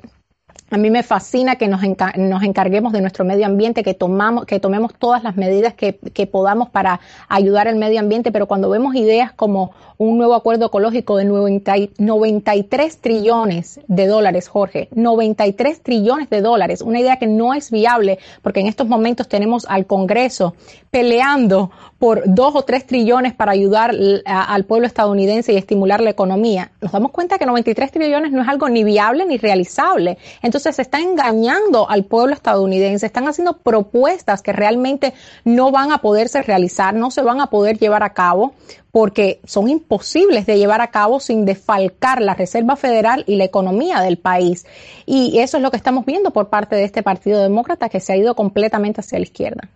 a 0.71 0.77
mí 0.77 0.91
me 0.91 1.03
fascina 1.03 1.57
que 1.57 1.69
nos, 1.69 1.83
encarguemos 1.83 2.93
de 2.93 3.01
nuestro 3.01 3.25
medio 3.25 3.47
ambiente, 3.47 3.83
que, 3.83 3.95
tomamos, 3.95 4.45
que 4.45 4.61
tomemos 4.61 4.93
todas 4.95 5.23
las 5.23 5.37
medidas 5.37 5.75
que, 5.75 5.93
podamos 6.31 6.69
para 6.69 7.01
ayudar 7.29 7.69
al 7.69 7.77
medio 7.77 8.01
ambiente, 8.01 8.33
pero 8.33 8.47
cuando 8.47 8.69
vemos 8.69 8.95
ideas 8.95 9.33
como 9.33 9.73
un 9.97 10.19
nuevo 10.19 10.35
acuerdo 10.35 10.67
ecológico 10.67 11.17
de 11.17 11.25
93 11.25 12.99
trillones 12.99 13.81
de 13.89 14.07
dólares, 14.07 14.49
Jorge, 14.49 14.89
93 14.95 15.83
trillones 15.83 16.31
de 16.31 16.43
dólares, 16.43 16.83
una 16.83 17.01
idea 17.01 17.17
que 17.17 17.27
no 17.27 17.55
es 17.55 17.71
viable 17.71 18.19
porque 18.43 18.61
en 18.61 18.67
estos 18.67 18.87
momentos 18.87 19.27
tenemos 19.29 19.67
al 19.69 19.87
Congreso 19.87 20.55
peleando 20.91 21.71
por 21.99 22.23
dos 22.27 22.55
o 22.55 22.63
tres 22.63 22.87
trillones 22.87 23.35
para 23.35 23.53
ayudar 23.53 23.93
al 24.25 24.65
pueblo 24.65 24.87
estadounidense 24.87 25.53
y 25.53 25.57
estimular 25.57 26.01
la 26.01 26.11
economía. 26.11 26.71
Nos 26.81 26.93
damos 26.93 27.11
cuenta 27.11 27.39
que 27.39 27.47
93 27.47 27.91
trillones 27.91 28.31
no 28.31 28.43
es 28.43 28.49
algo 28.49 28.69
ni 28.69 28.85
viable 28.85 29.27
ni 29.27 29.37
realizable. 29.37 30.19
Entonces 30.43 30.58
se 30.59 30.83
está 30.83 31.01
engañando 31.01 31.89
al 31.89 32.05
pueblo 32.05 32.35
estadounidense, 32.35 33.07
están 33.07 33.29
haciendo 33.29 33.59
propuestas 33.59 34.43
que 34.43 34.53
realmente 34.53 35.15
no 35.45 35.71
van 35.71 35.93
a 35.93 35.99
poderse 35.99 36.43
realizar, 36.43 36.95
no 36.95 37.11
se 37.11 37.23
van 37.23 37.41
a 37.41 37.49
poder 37.49 37.79
llevar 37.79 38.03
a 38.03 38.13
cabo 38.15 38.55
porque 38.91 39.41
son 39.45 39.69
imposibles 39.69 40.47
de 40.47 40.59
llevar 40.59 40.81
a 40.81 40.91
cabo 40.91 41.21
sin 41.21 41.45
defalcar 41.45 42.21
la 42.21 42.35
Reserva 42.35 42.77
Federal 42.77 43.25
y 43.27 43.37
la 43.37 43.45
economía 43.45 44.01
del 44.01 44.19
país. 44.19 44.67
Y 45.07 45.39
eso 45.39 45.57
es 45.57 45.63
lo 45.63 45.71
que 45.71 45.77
estamos 45.77 46.05
viendo 46.05 46.33
por 46.33 46.49
parte 46.49 46.77
de 46.77 46.85
este 46.85 47.03
Partido 47.03 47.43
Demócrata 47.43 47.89
que 47.89 48.01
se 48.01 48.13
ha 48.13 48.17
ido 48.17 48.35
completamente 48.35 49.01
hacia 49.01 49.19
la 49.19 49.25
izquierda. 49.25 49.69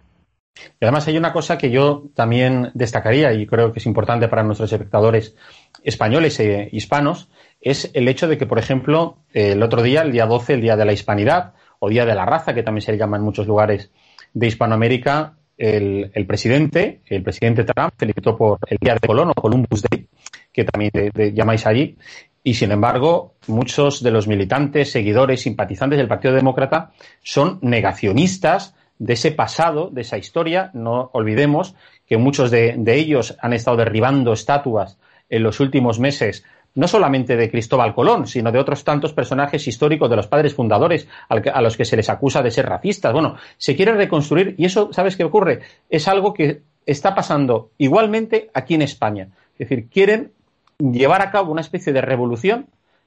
Y 0.80 0.84
además 0.84 1.06
hay 1.08 1.16
una 1.16 1.32
cosa 1.32 1.58
que 1.58 1.70
yo 1.70 2.04
también 2.14 2.70
destacaría 2.74 3.32
y 3.32 3.46
creo 3.46 3.72
que 3.72 3.78
es 3.78 3.86
importante 3.86 4.28
para 4.28 4.42
nuestros 4.42 4.72
espectadores 4.72 5.34
españoles 5.82 6.38
e 6.40 6.68
hispanos, 6.72 7.28
es 7.62 7.90
el 7.94 8.08
hecho 8.08 8.28
de 8.28 8.36
que, 8.36 8.46
por 8.46 8.58
ejemplo, 8.58 9.18
el 9.32 9.62
otro 9.62 9.82
día, 9.82 10.02
el 10.02 10.12
día 10.12 10.26
12, 10.26 10.54
el 10.54 10.60
Día 10.60 10.76
de 10.76 10.84
la 10.84 10.92
Hispanidad, 10.92 11.54
o 11.78 11.88
Día 11.88 12.04
de 12.04 12.14
la 12.14 12.26
Raza, 12.26 12.54
que 12.54 12.62
también 12.62 12.82
se 12.82 12.92
le 12.92 12.98
llama 12.98 13.16
en 13.16 13.22
muchos 13.22 13.46
lugares 13.46 13.90
de 14.34 14.46
Hispanoamérica, 14.46 15.34
el, 15.56 16.26
presidente, 16.26 17.02
el 17.06 17.22
presidente 17.22 17.64
Trump, 17.64 17.92
felicitó 17.96 18.36
por 18.36 18.58
el 18.66 18.78
Día 18.80 18.94
de 18.94 19.06
Colón 19.06 19.30
o 19.30 19.34
Columbus 19.34 19.82
Day, 19.82 20.08
que 20.52 20.64
también 20.64 20.90
llamáis 21.34 21.66
allí, 21.66 21.96
y 22.42 22.54
sin 22.54 22.72
embargo, 22.72 23.34
muchos 23.46 24.02
de 24.02 24.10
los 24.10 24.26
militantes, 24.26 24.90
seguidores, 24.90 25.42
simpatizantes 25.42 25.98
del 25.98 26.08
Partido 26.08 26.34
Demócrata 26.34 26.90
son 27.22 27.60
negacionistas 27.62 28.74
de 28.98 29.12
ese 29.12 29.30
pasado, 29.30 29.90
de 29.90 30.00
esa 30.00 30.18
historia. 30.18 30.70
No 30.74 31.10
olvidemos 31.12 31.76
que 32.08 32.16
muchos 32.16 32.50
de 32.50 32.94
ellos 32.94 33.36
han 33.40 33.52
estado 33.52 33.76
derribando 33.76 34.32
estatuas 34.32 34.98
en 35.28 35.42
los 35.44 35.60
últimos 35.60 36.00
meses 36.00 36.44
no 36.74 36.88
solamente 36.88 37.36
de 37.36 37.50
Cristóbal 37.50 37.94
Colón, 37.94 38.26
sino 38.26 38.50
de 38.50 38.58
otros 38.58 38.84
tantos 38.84 39.12
personajes 39.12 39.66
históricos 39.68 40.08
de 40.08 40.16
los 40.16 40.26
padres 40.26 40.54
fundadores 40.54 41.06
a 41.28 41.60
los 41.60 41.76
que 41.76 41.84
se 41.84 41.96
les 41.96 42.08
acusa 42.08 42.42
de 42.42 42.50
ser 42.50 42.66
racistas. 42.66 43.12
Bueno, 43.12 43.36
se 43.58 43.76
quiere 43.76 43.92
reconstruir 43.92 44.54
y 44.58 44.64
eso, 44.64 44.92
¿sabes 44.92 45.16
qué 45.16 45.24
ocurre? 45.24 45.60
Es 45.90 46.08
algo 46.08 46.32
que 46.32 46.62
está 46.86 47.14
pasando 47.14 47.70
igualmente 47.78 48.50
aquí 48.54 48.74
en 48.74 48.82
España. 48.82 49.28
Es 49.58 49.68
decir, 49.68 49.88
quieren 49.88 50.32
llevar 50.78 51.22
a 51.22 51.30
cabo 51.30 51.52
una 51.52 51.60
especie 51.60 51.92
de 51.92 52.00
revolución 52.00 52.66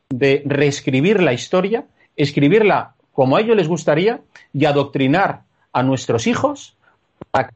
de 0.09 0.43
reescribir 0.45 1.21
la 1.21 1.33
historia, 1.33 1.85
escribirla 2.15 2.93
como 3.11 3.37
a 3.37 3.41
ellos 3.41 3.55
les 3.55 3.67
gustaría 3.67 4.21
y 4.53 4.65
adoctrinar 4.65 5.41
a 5.73 5.83
nuestros 5.83 6.27
hijos 6.27 6.77
para 7.31 7.51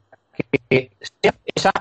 que 0.70 0.92
sean 1.22 1.36
esas 1.54 1.74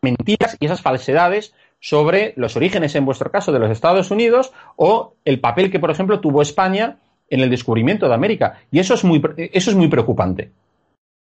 mentiras 0.00 0.56
y 0.60 0.66
esas 0.66 0.80
falsedades 0.80 1.54
sobre 1.86 2.32
los 2.34 2.56
orígenes, 2.56 2.96
en 2.96 3.04
vuestro 3.04 3.30
caso, 3.30 3.52
de 3.52 3.60
los 3.60 3.70
Estados 3.70 4.10
Unidos 4.10 4.52
o 4.74 5.14
el 5.24 5.38
papel 5.38 5.70
que, 5.70 5.78
por 5.78 5.92
ejemplo, 5.92 6.18
tuvo 6.18 6.42
España 6.42 6.96
en 7.30 7.38
el 7.38 7.48
descubrimiento 7.48 8.08
de 8.08 8.14
América. 8.14 8.58
Y 8.72 8.80
eso 8.80 8.94
es 8.94 9.04
muy, 9.04 9.22
eso 9.36 9.70
es 9.70 9.76
muy 9.76 9.86
preocupante. 9.86 10.50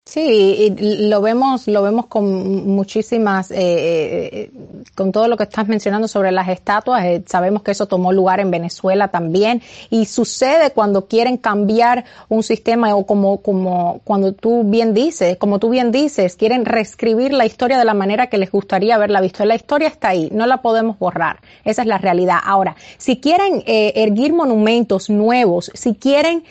Sí, 0.08 0.72
lo 1.10 1.20
vemos, 1.20 1.68
lo 1.68 1.82
vemos 1.82 2.06
con 2.06 2.68
muchísimas, 2.68 3.50
eh, 3.50 3.56
eh, 3.58 4.52
con 4.94 5.12
todo 5.12 5.28
lo 5.28 5.36
que 5.36 5.46
estás 5.46 5.68
mencionando 5.68 6.08
sobre 6.08 6.32
las 6.32 6.48
estatuas. 6.48 7.04
Eh, 7.06 7.24
sabemos 7.26 7.64
que 7.64 7.72
eso 7.72 7.88
tomó 7.88 8.14
lugar 8.14 8.40
en 8.40 8.52
Venezuela 8.52 9.08
también 9.08 9.64
y 9.90 10.06
sucede 10.06 10.70
cuando 10.70 11.08
quieren 11.08 11.38
cambiar 11.38 12.06
un 12.30 12.44
sistema 12.44 12.96
o 12.96 13.08
como, 13.08 13.42
como 13.42 14.02
cuando 14.04 14.34
tú 14.34 14.64
bien 14.64 14.94
dices, 14.94 15.38
como 15.38 15.58
tú 15.58 15.70
bien 15.70 15.92
dices, 15.92 16.36
quieren 16.36 16.66
reescribir 16.66 17.34
la 17.34 17.48
historia 17.48 17.80
de 17.80 17.86
la 17.86 17.96
manera 17.96 18.28
que 18.28 18.38
les 18.38 18.52
gustaría 18.52 18.94
haberla 18.96 19.22
visto. 19.22 19.44
La 19.44 19.56
historia 19.56 19.88
está 19.88 20.10
ahí, 20.10 20.30
no 20.32 20.46
la 20.46 20.62
podemos 20.62 21.00
borrar. 21.00 21.40
Esa 21.64 21.82
es 21.82 21.88
la 21.88 21.98
realidad. 21.98 22.38
Ahora, 22.44 22.76
si 23.00 23.20
quieren 23.20 23.64
erguir 23.66 24.34
monumentos 24.34 25.10
nuevos, 25.10 25.72
si 25.74 25.96
quieren 25.96 26.44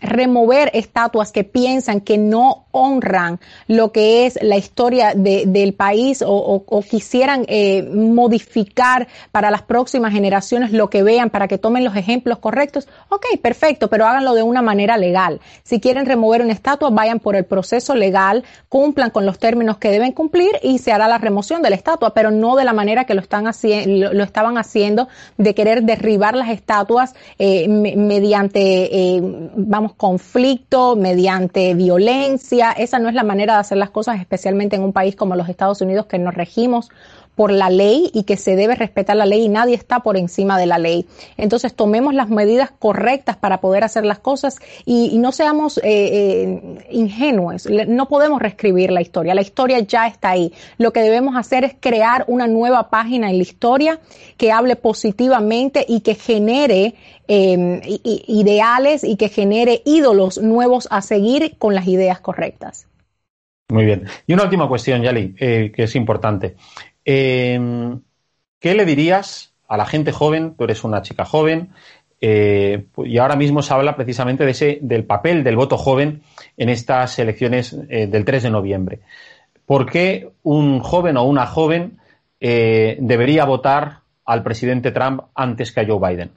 remover 0.00 0.70
estatuas 0.72 1.30
que 1.30 1.44
piensan 1.44 2.00
que 2.00 2.16
no 2.16 2.53
honran 2.74 3.38
lo 3.68 3.92
que 3.92 4.26
es 4.26 4.38
la 4.42 4.56
historia 4.56 5.12
del 5.14 5.74
país 5.74 6.22
o, 6.26 6.64
quisieran 6.88 7.44
eh, 7.48 7.82
modificar 7.82 9.06
para 9.32 9.50
las 9.50 9.62
próximas 9.62 10.12
generaciones 10.12 10.72
lo 10.72 10.90
que 10.90 11.02
vean 11.02 11.30
para 11.30 11.48
que 11.48 11.56
tomen 11.56 11.84
los 11.84 11.96
ejemplos 11.96 12.38
correctos, 12.38 12.88
ok, 13.08 13.26
perfecto, 13.40 13.88
pero 13.88 14.06
háganlo 14.06 14.34
de 14.34 14.42
una 14.42 14.60
manera 14.60 14.96
legal. 14.96 15.40
Si 15.62 15.80
quieren 15.80 16.06
remover 16.06 16.42
una 16.42 16.52
estatua, 16.52 16.90
vayan 16.90 17.20
por 17.20 17.36
el 17.36 17.44
proceso 17.44 17.94
legal, 17.94 18.44
cumplan 18.68 19.10
con 19.10 19.24
los 19.24 19.38
términos 19.38 19.78
que 19.78 19.90
deben 19.90 20.12
cumplir 20.12 20.52
y 20.62 20.78
se 20.78 20.92
hará 20.92 21.08
la 21.08 21.18
remoción 21.18 21.62
de 21.62 21.70
la 21.70 21.76
estatua, 21.76 22.12
pero 22.12 22.30
no 22.30 22.56
de 22.56 22.64
la 22.64 22.72
manera 22.72 23.04
que 23.04 23.14
lo, 23.14 23.20
están 23.20 23.46
haciendo, 23.46 24.12
lo, 24.12 24.24
estaban 24.24 24.58
haciendo 24.58 25.08
de 25.38 25.54
querer 25.54 25.84
derribar 25.84 26.34
las 26.34 26.50
estatuas 26.50 27.14
eh, 27.38 27.68
mediante, 27.68 28.60
eh, 28.60 29.20
vamos, 29.56 29.94
conflicto, 29.94 30.96
mediante 30.96 31.74
violencia 31.74 32.43
esa 32.52 32.98
no 32.98 33.08
es 33.08 33.14
la 33.14 33.24
manera 33.24 33.54
de 33.54 33.60
hacer 33.60 33.78
las 33.78 33.90
cosas, 33.90 34.20
especialmente 34.20 34.76
en 34.76 34.82
un 34.82 34.92
país 34.92 35.16
como 35.16 35.36
los 35.36 35.48
Estados 35.48 35.80
Unidos 35.80 36.06
que 36.06 36.18
nos 36.18 36.34
regimos 36.34 36.90
por 37.34 37.50
la 37.50 37.70
ley 37.70 38.10
y 38.12 38.24
que 38.24 38.36
se 38.36 38.56
debe 38.56 38.74
respetar 38.74 39.16
la 39.16 39.26
ley 39.26 39.44
y 39.44 39.48
nadie 39.48 39.74
está 39.74 40.00
por 40.00 40.16
encima 40.16 40.58
de 40.58 40.66
la 40.66 40.78
ley. 40.78 41.06
Entonces 41.36 41.74
tomemos 41.74 42.14
las 42.14 42.28
medidas 42.28 42.70
correctas 42.70 43.36
para 43.36 43.60
poder 43.60 43.84
hacer 43.84 44.04
las 44.04 44.18
cosas 44.18 44.58
y, 44.84 45.18
no 45.18 45.32
seamos 45.32 45.78
eh, 45.78 45.82
eh, 45.84 46.86
ingenuos. 46.90 47.66
No 47.88 48.08
podemos 48.08 48.40
reescribir 48.42 48.90
la 48.90 49.00
historia. 49.00 49.34
La 49.34 49.40
historia 49.40 49.78
ya 49.80 50.06
está 50.06 50.30
ahí. 50.30 50.52
Lo 50.76 50.92
que 50.92 51.00
debemos 51.00 51.36
hacer 51.36 51.64
es 51.64 51.74
crear 51.78 52.24
una 52.26 52.46
nueva 52.46 52.90
página 52.90 53.30
en 53.30 53.38
la 53.38 53.42
historia 53.42 54.00
que 54.36 54.52
hable 54.52 54.76
positivamente 54.76 55.84
y 55.88 56.00
que 56.00 56.14
genere 56.14 56.94
em, 57.26 57.80
ideales 58.04 59.02
y 59.02 59.16
que 59.16 59.28
genere 59.28 59.82
ídolos 59.84 60.38
nuevos 60.38 60.88
a 60.90 61.00
seguir 61.00 61.56
con 61.58 61.74
las 61.74 61.86
ideas 61.86 62.20
correctas. 62.20 62.86
Muy 63.70 63.86
bien. 63.86 64.04
Y 64.26 64.34
una 64.34 64.44
última 64.44 64.68
cuestión, 64.68 65.02
Yali, 65.02 65.34
eh, 65.38 65.72
que 65.74 65.84
es 65.84 65.96
importante. 65.96 66.56
Eh, 67.04 67.98
¿Qué 68.60 68.74
le 68.74 68.84
dirías 68.84 69.52
a 69.68 69.76
la 69.76 69.86
gente 69.86 70.12
joven? 70.12 70.54
Tú 70.56 70.64
eres 70.64 70.84
una 70.84 71.02
chica 71.02 71.24
joven 71.24 71.70
eh, 72.20 72.86
y 73.04 73.18
ahora 73.18 73.36
mismo 73.36 73.62
se 73.62 73.74
habla 73.74 73.96
precisamente 73.96 74.44
de 74.44 74.52
ese, 74.52 74.78
del 74.80 75.04
papel 75.04 75.44
del 75.44 75.56
voto 75.56 75.76
joven 75.76 76.22
en 76.56 76.68
estas 76.68 77.18
elecciones 77.18 77.76
eh, 77.88 78.06
del 78.06 78.24
3 78.24 78.44
de 78.44 78.50
noviembre. 78.50 79.00
¿Por 79.66 79.90
qué 79.90 80.30
un 80.42 80.80
joven 80.80 81.16
o 81.16 81.24
una 81.24 81.46
joven 81.46 81.98
debería 82.40 83.46
votar 83.46 84.00
al 84.26 84.42
presidente 84.42 84.90
Trump 84.90 85.22
antes 85.34 85.72
que 85.72 85.80
a 85.80 85.86
Joe 85.86 85.98
Biden? 85.98 86.30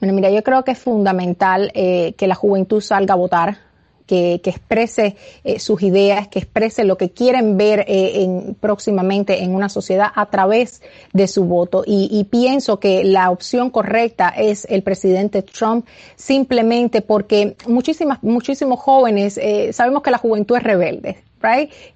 Bueno, 0.00 0.12
mira, 0.12 0.30
yo 0.30 0.42
creo 0.42 0.64
que 0.64 0.72
es 0.72 0.78
fundamental 0.80 1.70
que 1.72 2.26
la 2.26 2.34
juventud 2.34 2.80
salga 2.80 3.14
a 3.14 3.16
votar 3.16 3.58
que, 4.06 4.40
exprese 4.44 5.16
eh, 5.44 5.58
sus 5.58 5.82
ideas, 5.82 6.28
que 6.28 6.38
exprese 6.38 6.84
lo 6.84 6.96
que 6.96 7.10
quieren 7.10 7.56
ver 7.56 7.80
eh, 7.88 8.22
en, 8.22 8.56
próximamente 8.58 9.42
en 9.42 9.54
una 9.54 9.68
sociedad 9.68 10.08
a 10.14 10.26
través 10.26 10.82
de 11.12 11.26
su 11.26 11.44
voto. 11.44 11.82
Y, 11.86 12.24
pienso 12.30 12.80
que 12.80 13.04
la 13.04 13.30
opción 13.30 13.70
correcta 13.70 14.28
es 14.28 14.66
el 14.68 14.82
presidente 14.82 15.42
Trump 15.42 15.86
simplemente 16.16 17.02
porque 17.02 17.56
muchísimas, 17.66 18.22
muchísimos 18.22 18.80
jóvenes, 18.80 19.38
eh, 19.38 19.72
sabemos 19.72 20.02
que 20.02 20.10
la 20.10 20.18
juventud 20.18 20.56
es 20.56 20.62
rebelde, 20.62 21.18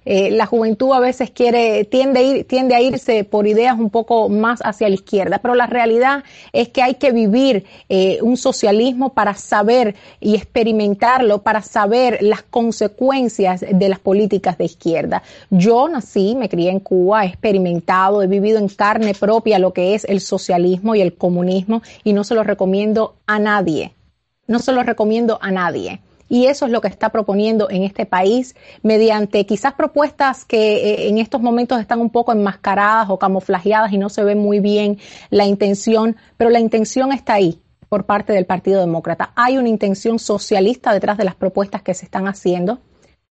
eh, 0.05 0.31
la 0.31 0.45
juventud 0.45 0.93
a 0.93 0.99
veces 0.99 1.31
quiere, 1.31 1.85
tiende 1.85 2.19
a, 2.19 2.23
ir, 2.23 2.47
tiende 2.47 2.75
a 2.75 2.81
irse 2.81 3.23
por 3.23 3.47
ideas 3.47 3.77
un 3.77 3.89
poco 3.89 4.29
más 4.29 4.61
hacia 4.63 4.87
la 4.87 4.95
izquierda, 4.95 5.39
pero 5.39 5.55
la 5.55 5.67
realidad 5.67 6.23
es 6.53 6.69
que 6.69 6.81
hay 6.81 6.95
que 6.95 7.11
vivir 7.11 7.65
eh, 7.89 8.19
un 8.21 8.37
socialismo 8.37 9.13
para 9.13 9.33
saber 9.33 9.95
y 10.19 10.35
experimentarlo, 10.35 11.43
para 11.43 11.61
saber 11.61 12.19
las 12.21 12.43
consecuencias 12.43 13.61
de 13.61 13.89
las 13.89 13.99
políticas 13.99 14.57
de 14.57 14.65
izquierda. 14.65 15.23
Yo 15.49 15.87
nací, 15.87 16.35
me 16.35 16.49
crié 16.49 16.71
en 16.71 16.79
Cuba, 16.79 17.25
he 17.25 17.27
experimentado, 17.27 18.23
he 18.23 18.27
vivido 18.27 18.59
en 18.59 18.69
carne 18.69 19.13
propia 19.13 19.59
lo 19.59 19.73
que 19.73 19.95
es 19.95 20.05
el 20.05 20.21
socialismo 20.21 20.95
y 20.95 21.01
el 21.01 21.15
comunismo 21.15 21.81
y 22.03 22.13
no 22.13 22.23
se 22.23 22.35
lo 22.35 22.43
recomiendo 22.43 23.15
a 23.27 23.39
nadie. 23.39 23.93
No 24.47 24.59
se 24.59 24.71
lo 24.71 24.83
recomiendo 24.83 25.37
a 25.41 25.51
nadie 25.51 26.01
y 26.31 26.45
eso 26.45 26.65
es 26.65 26.71
lo 26.71 26.79
que 26.79 26.87
está 26.87 27.09
proponiendo 27.09 27.69
en 27.69 27.83
este 27.83 28.05
país 28.05 28.55
mediante 28.83 29.45
quizás 29.45 29.73
propuestas 29.73 30.45
que 30.45 30.77
eh, 30.77 31.09
en 31.09 31.17
estos 31.17 31.41
momentos 31.41 31.81
están 31.81 31.99
un 31.99 32.09
poco 32.09 32.31
enmascaradas 32.31 33.09
o 33.09 33.19
camuflajeadas 33.19 33.91
y 33.91 33.97
no 33.97 34.07
se 34.07 34.23
ve 34.23 34.35
muy 34.35 34.61
bien 34.61 34.97
la 35.29 35.45
intención, 35.45 36.15
pero 36.37 36.49
la 36.49 36.61
intención 36.61 37.11
está 37.11 37.33
ahí 37.33 37.61
por 37.89 38.05
parte 38.05 38.31
del 38.31 38.45
Partido 38.45 38.79
Demócrata. 38.79 39.33
Hay 39.35 39.57
una 39.57 39.67
intención 39.67 40.19
socialista 40.19 40.93
detrás 40.93 41.17
de 41.17 41.25
las 41.25 41.35
propuestas 41.35 41.81
que 41.81 41.93
se 41.93 42.05
están 42.05 42.29
haciendo 42.29 42.79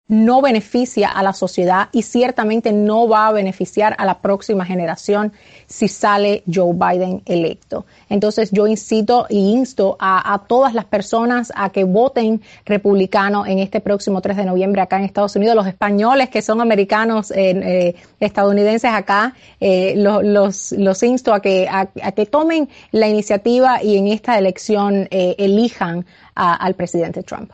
no 0.10 0.42
beneficia 0.42 1.08
a 1.08 1.22
la 1.22 1.34
sociedad 1.34 1.88
y 1.92 2.02
ciertamente 2.02 2.74
no 2.74 3.08
va 3.08 3.28
a 3.28 3.32
beneficiar 3.32 3.96
a 4.00 4.06
la 4.06 4.20
próxima 4.20 4.66
generación 4.66 5.32
si 5.68 5.88
sale 5.88 6.44
Joe 6.52 6.74
Biden 6.74 7.22
electo. 7.26 7.86
Entonces 8.10 8.50
yo 8.52 8.66
incito 8.66 9.28
e 9.30 9.36
insto 9.36 9.96
a, 10.00 10.42
todas 10.48 10.74
las 10.74 10.86
personas 10.86 11.54
a 11.56 11.70
que 11.70 11.84
voten 11.84 12.42
republicano 12.66 13.46
en 13.46 13.60
este 13.60 13.82
próximo 13.82 14.20
3 14.20 14.38
de 14.38 14.46
noviembre 14.46 14.82
acá 14.82 14.98
en 14.98 15.06
Estados 15.06 15.36
Unidos. 15.36 15.56
Los 15.56 15.68
españoles 15.68 16.30
que 16.30 16.42
son 16.42 16.60
americanos, 16.60 17.32
eh, 17.36 17.96
estadounidenses 18.20 18.92
acá, 18.92 19.36
eh, 19.60 19.94
los, 19.96 21.04
insto 21.04 21.36
a 21.36 21.40
que, 21.40 21.68
a, 21.70 21.86
que 21.86 22.26
tomen 22.26 22.68
la 22.92 23.08
iniciativa 23.08 23.84
y 23.84 23.98
en 23.98 24.08
esta 24.08 24.40
elección 24.40 25.08
eh, 25.12 25.36
elijan 25.38 26.06
al 26.34 26.74
presidente 26.74 27.22
Trump. 27.22 27.52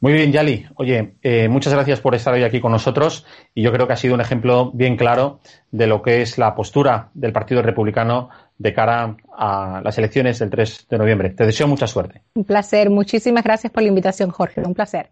Muy 0.00 0.12
bien, 0.12 0.32
Yali. 0.32 0.66
Oye, 0.76 1.14
eh, 1.22 1.48
muchas 1.48 1.72
gracias 1.72 2.00
por 2.00 2.14
estar 2.14 2.34
hoy 2.34 2.44
aquí 2.44 2.60
con 2.60 2.72
nosotros 2.72 3.24
y 3.54 3.62
yo 3.62 3.72
creo 3.72 3.86
que 3.86 3.94
ha 3.94 3.96
sido 3.96 4.14
un 4.14 4.20
ejemplo 4.20 4.70
bien 4.72 4.96
claro 4.96 5.40
de 5.70 5.86
lo 5.86 6.02
que 6.02 6.22
es 6.22 6.38
la 6.38 6.54
postura 6.54 7.10
del 7.14 7.32
Partido 7.32 7.62
Republicano 7.62 8.28
de 8.58 8.72
cara 8.72 9.16
a 9.36 9.80
las 9.84 9.98
elecciones 9.98 10.38
del 10.38 10.50
3 10.50 10.86
de 10.88 10.98
noviembre. 10.98 11.30
Te 11.30 11.46
deseo 11.46 11.66
mucha 11.68 11.86
suerte. 11.86 12.22
Un 12.34 12.44
placer. 12.44 12.90
Muchísimas 12.90 13.44
gracias 13.44 13.72
por 13.72 13.82
la 13.82 13.88
invitación, 13.88 14.30
Jorge. 14.30 14.62
Un 14.62 14.74
placer. 14.74 15.10